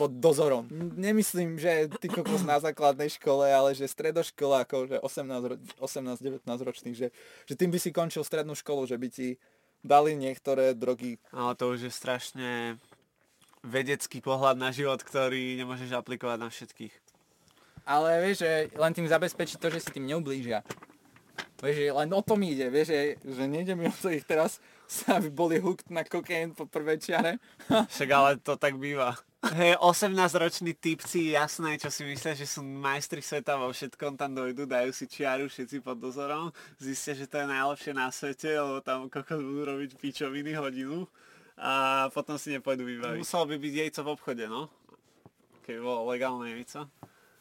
Pod 0.00 0.16
dozorom. 0.16 0.64
Nemyslím, 0.96 1.60
že 1.60 1.92
ty 2.00 2.08
kokos 2.08 2.40
na 2.40 2.56
základnej 2.56 3.12
škole, 3.12 3.44
ale 3.44 3.76
že 3.76 3.84
stredoškolákov, 3.84 4.88
že 4.88 4.96
18-19 5.04 6.40
ročných, 6.48 6.96
že, 6.96 7.08
že 7.44 7.54
tým 7.54 7.68
by 7.68 7.76
si 7.76 7.92
končil 7.92 8.24
strednú 8.24 8.56
školu, 8.56 8.88
že 8.88 8.96
by 8.96 9.12
ti 9.12 9.36
dali 9.84 10.16
niektoré 10.16 10.72
drogy. 10.72 11.20
Ale 11.36 11.52
to 11.52 11.76
už 11.76 11.84
je 11.84 11.92
strašne 11.92 12.80
vedecký 13.60 14.24
pohľad 14.24 14.56
na 14.56 14.72
život, 14.72 15.04
ktorý 15.04 15.60
nemôžeš 15.60 15.92
aplikovať 15.92 16.38
na 16.40 16.48
všetkých. 16.48 16.94
Ale 17.84 18.24
vieš, 18.24 18.40
že 18.48 18.72
len 18.72 18.96
tým 18.96 19.04
zabezpečí 19.04 19.60
to, 19.60 19.68
že 19.68 19.84
si 19.84 19.92
tým 19.92 20.08
neublížia. 20.08 20.64
Vieš, 21.60 21.76
že 21.76 21.92
len 21.92 22.08
o 22.16 22.24
tom 22.24 22.40
ide, 22.40 22.72
vieš, 22.72 22.88
že, 22.88 23.00
že 23.20 23.44
nejde 23.44 23.76
mi 23.76 23.84
o 23.84 23.92
to 23.92 24.08
ich 24.08 24.24
teraz 24.24 24.64
aby 25.14 25.30
boli 25.30 25.56
hooked 25.58 25.90
na 25.90 26.02
kokain 26.02 26.54
po 26.54 26.66
prvej 26.66 26.98
čiare. 26.98 27.38
Však 27.70 28.08
ale 28.10 28.30
to 28.42 28.58
tak 28.58 28.74
býva. 28.76 29.14
Hej, 29.40 29.80
18-roční 29.80 30.76
typci, 30.76 31.32
jasné, 31.32 31.80
čo 31.80 31.88
si 31.88 32.04
myslia, 32.04 32.36
že 32.36 32.44
sú 32.44 32.60
majstri 32.60 33.24
sveta 33.24 33.56
vo 33.56 33.72
všetkom, 33.72 34.20
tam 34.20 34.36
dojdu, 34.36 34.68
dajú 34.68 34.92
si 34.92 35.08
čiaru 35.08 35.48
všetci 35.48 35.80
pod 35.80 35.96
dozorom, 35.96 36.52
zistia, 36.76 37.16
že 37.16 37.24
to 37.24 37.40
je 37.40 37.46
najlepšie 37.48 37.96
na 37.96 38.12
svete, 38.12 38.52
lebo 38.52 38.84
tam 38.84 39.08
kokos 39.08 39.40
budú 39.40 39.64
robiť 39.64 39.96
pičoviny 39.96 40.52
hodinu 40.60 41.08
a 41.56 42.06
potom 42.12 42.36
si 42.36 42.52
nepôjdu 42.52 42.84
vybaviť. 42.84 43.16
Muselo 43.16 43.48
by 43.48 43.56
byť 43.56 43.72
jejco 43.80 44.00
v 44.04 44.08
obchode, 44.12 44.44
no? 44.44 44.68
Keď 45.64 45.76
bolo 45.80 46.04
legálne 46.12 46.60
jejco. 46.60 46.84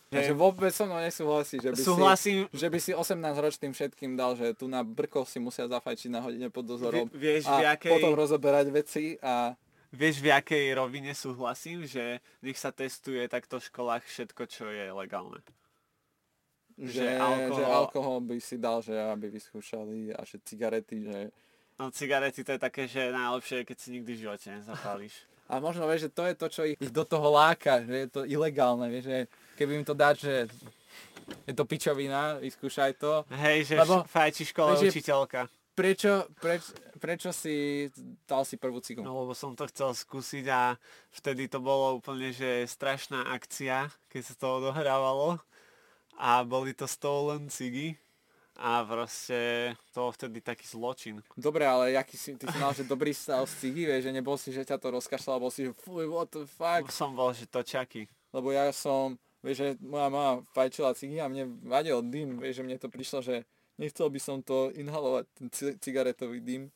Takže 0.10 0.34
vôbec 0.34 0.72
so 0.74 0.88
mnou 0.90 1.04
nesúhlasí, 1.04 1.62
že 1.62 1.70
by, 1.70 1.84
Súhlasím, 1.84 2.48
si, 2.50 2.58
že 2.58 2.68
by 2.72 2.80
si 2.82 2.92
18-ročným 2.96 3.76
všetkým 3.76 4.16
dal, 4.16 4.34
že 4.40 4.56
tu 4.58 4.66
na 4.72 4.82
brko 4.82 5.28
si 5.28 5.38
musia 5.38 5.68
zafajčiť 5.70 6.10
na 6.10 6.24
hodine 6.24 6.48
pod 6.50 6.66
dozorom 6.66 7.12
Vie- 7.14 7.38
vieš, 7.38 7.46
a 7.46 7.60
v 7.60 7.64
jakej- 7.76 7.94
potom 7.94 8.16
rozoberať 8.18 8.72
veci 8.74 9.20
a 9.22 9.54
vieš 9.90 10.20
v 10.20 10.30
jakej 10.30 10.76
rovine 10.76 11.12
súhlasím, 11.12 11.84
že 11.84 12.18
nech 12.40 12.56
sa 12.56 12.70
testuje 12.70 13.26
takto 13.26 13.58
v 13.58 13.68
školách 13.68 14.04
všetko, 14.04 14.44
čo 14.46 14.66
je 14.68 14.90
legálne. 14.90 15.42
že, 16.80 17.04
Že 17.04 17.20
alkohol- 17.20 17.58
že 17.60 17.64
alkohol 17.66 18.18
by 18.22 18.38
si 18.40 18.56
dal, 18.56 18.80
že 18.80 18.96
aby 18.96 19.28
vyskúšali 19.30 20.16
a 20.16 20.24
že 20.24 20.40
cigarety, 20.40 21.04
že... 21.04 21.20
No 21.76 21.92
cigarety 21.92 22.40
to 22.40 22.56
je 22.56 22.60
také, 22.60 22.88
že 22.88 23.12
najlepšie 23.12 23.64
je, 23.64 23.68
keď 23.68 23.78
si 23.78 23.88
nikdy 23.92 24.12
v 24.16 24.22
živote 24.24 24.48
nezapálíš. 24.50 25.16
A 25.50 25.60
možno 25.60 25.84
vieš, 25.84 26.08
že 26.08 26.12
to 26.14 26.24
je 26.24 26.36
to, 26.38 26.48
čo 26.48 26.62
ich, 26.64 26.78
ich 26.78 26.94
do 26.94 27.04
toho 27.04 27.28
láka, 27.34 27.82
že 27.84 28.06
je 28.06 28.08
to 28.08 28.22
ilegálne, 28.24 28.88
vieš, 28.88 29.10
že 29.10 29.18
keby 29.58 29.72
im 29.76 29.84
to 29.84 29.92
dať, 29.92 30.16
že 30.16 30.34
je 31.44 31.54
to 31.54 31.66
pičovina, 31.66 32.38
vyskúšaj 32.38 32.92
to. 32.96 33.26
Hej, 33.34 33.74
že 33.74 33.76
Lebo- 33.76 34.06
fajči 34.06 34.44
škola 34.48 34.78
vieš, 34.78 34.94
učiteľka. 34.94 35.50
Prečo, 35.74 36.28
preč, 36.38 36.64
prečo 37.00 37.32
si 37.32 37.88
dal 38.28 38.44
si 38.44 38.60
prvú 38.60 38.84
cigu? 38.84 39.02
No 39.02 39.24
lebo 39.24 39.34
som 39.34 39.56
to 39.56 39.66
chcel 39.72 39.96
skúsiť 39.96 40.46
a 40.52 40.76
vtedy 41.16 41.48
to 41.48 41.64
bolo 41.64 41.98
úplne, 41.98 42.36
že 42.36 42.68
strašná 42.68 43.32
akcia, 43.32 43.90
keď 44.12 44.22
sa 44.22 44.34
to 44.36 44.46
odohrávalo. 44.60 45.40
A 46.20 46.44
boli 46.44 46.76
to 46.76 46.84
stolen 46.84 47.48
cigy. 47.48 47.96
A 48.60 48.84
proste 48.84 49.72
to 49.96 50.12
vtedy 50.12 50.44
taký 50.44 50.68
zločin. 50.68 51.24
Dobre, 51.40 51.64
ale 51.64 51.96
jaký 51.96 52.20
si, 52.20 52.36
ty 52.36 52.44
si 52.44 52.60
mal, 52.60 52.76
že 52.76 52.84
dobrý 52.84 53.16
stav 53.16 53.48
z 53.48 53.56
cigy, 53.56 53.88
vieš, 53.88 54.04
že 54.04 54.12
nebol 54.12 54.36
si, 54.36 54.52
že 54.52 54.68
ťa 54.68 54.76
to 54.76 54.92
rozkašľalo, 55.00 55.48
bol 55.48 55.48
si, 55.48 55.64
že 55.64 55.72
fuj, 55.72 56.04
what 56.12 56.28
the 56.36 56.44
fuck. 56.44 56.92
Som 56.92 57.16
bol, 57.16 57.32
že 57.32 57.48
to 57.48 57.64
čaky. 57.64 58.12
Lebo 58.36 58.52
ja 58.52 58.68
som, 58.76 59.16
vieš, 59.40 59.64
že 59.64 59.68
moja 59.80 60.12
mama 60.12 60.44
fajčila 60.52 60.92
cigy 60.92 61.24
a 61.24 61.32
mne 61.32 61.56
vadil 61.64 62.04
dym, 62.04 62.36
vieš, 62.36 62.60
že 62.60 62.66
mne 62.68 62.76
to 62.76 62.92
prišlo, 62.92 63.24
že 63.24 63.48
nechcel 63.80 64.12
by 64.12 64.20
som 64.20 64.44
to 64.44 64.76
inhalovať, 64.76 65.24
ten 65.40 65.48
ci- 65.56 65.80
cigaretový 65.80 66.44
dym. 66.44 66.68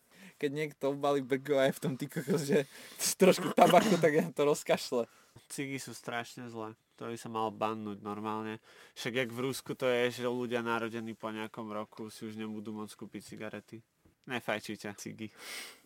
Keď 0.44 0.52
niekto 0.52 0.92
balí 0.92 1.24
brgo 1.24 1.56
aj 1.56 1.80
v 1.80 1.80
tom 1.80 1.94
ty 1.96 2.12
že 2.44 2.68
trošku 3.16 3.56
tabaku, 3.56 3.96
tak 3.96 4.12
ja 4.12 4.28
to 4.28 4.44
rozkašle. 4.44 5.08
Cigy 5.48 5.80
sú 5.80 5.96
strašne 5.96 6.52
zlé. 6.52 6.76
To 7.00 7.08
by 7.08 7.16
sa 7.16 7.32
mal 7.32 7.48
bannúť 7.48 8.04
normálne. 8.04 8.60
Však 9.00 9.24
jak 9.24 9.30
v 9.32 9.40
Rusku 9.40 9.72
to 9.72 9.88
je, 9.88 10.20
že 10.20 10.28
ľudia 10.28 10.60
narodení 10.60 11.16
po 11.16 11.32
nejakom 11.32 11.72
roku 11.72 12.12
si 12.12 12.28
už 12.28 12.36
nebudú 12.36 12.76
môcť 12.76 12.92
kúpiť 12.92 13.22
cigarety. 13.24 13.80
Nefajčite 14.28 14.92
cigy. 15.00 15.32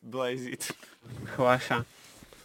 Blaze 0.02 0.50
it. 0.58 0.64
Chváša. 1.38 1.86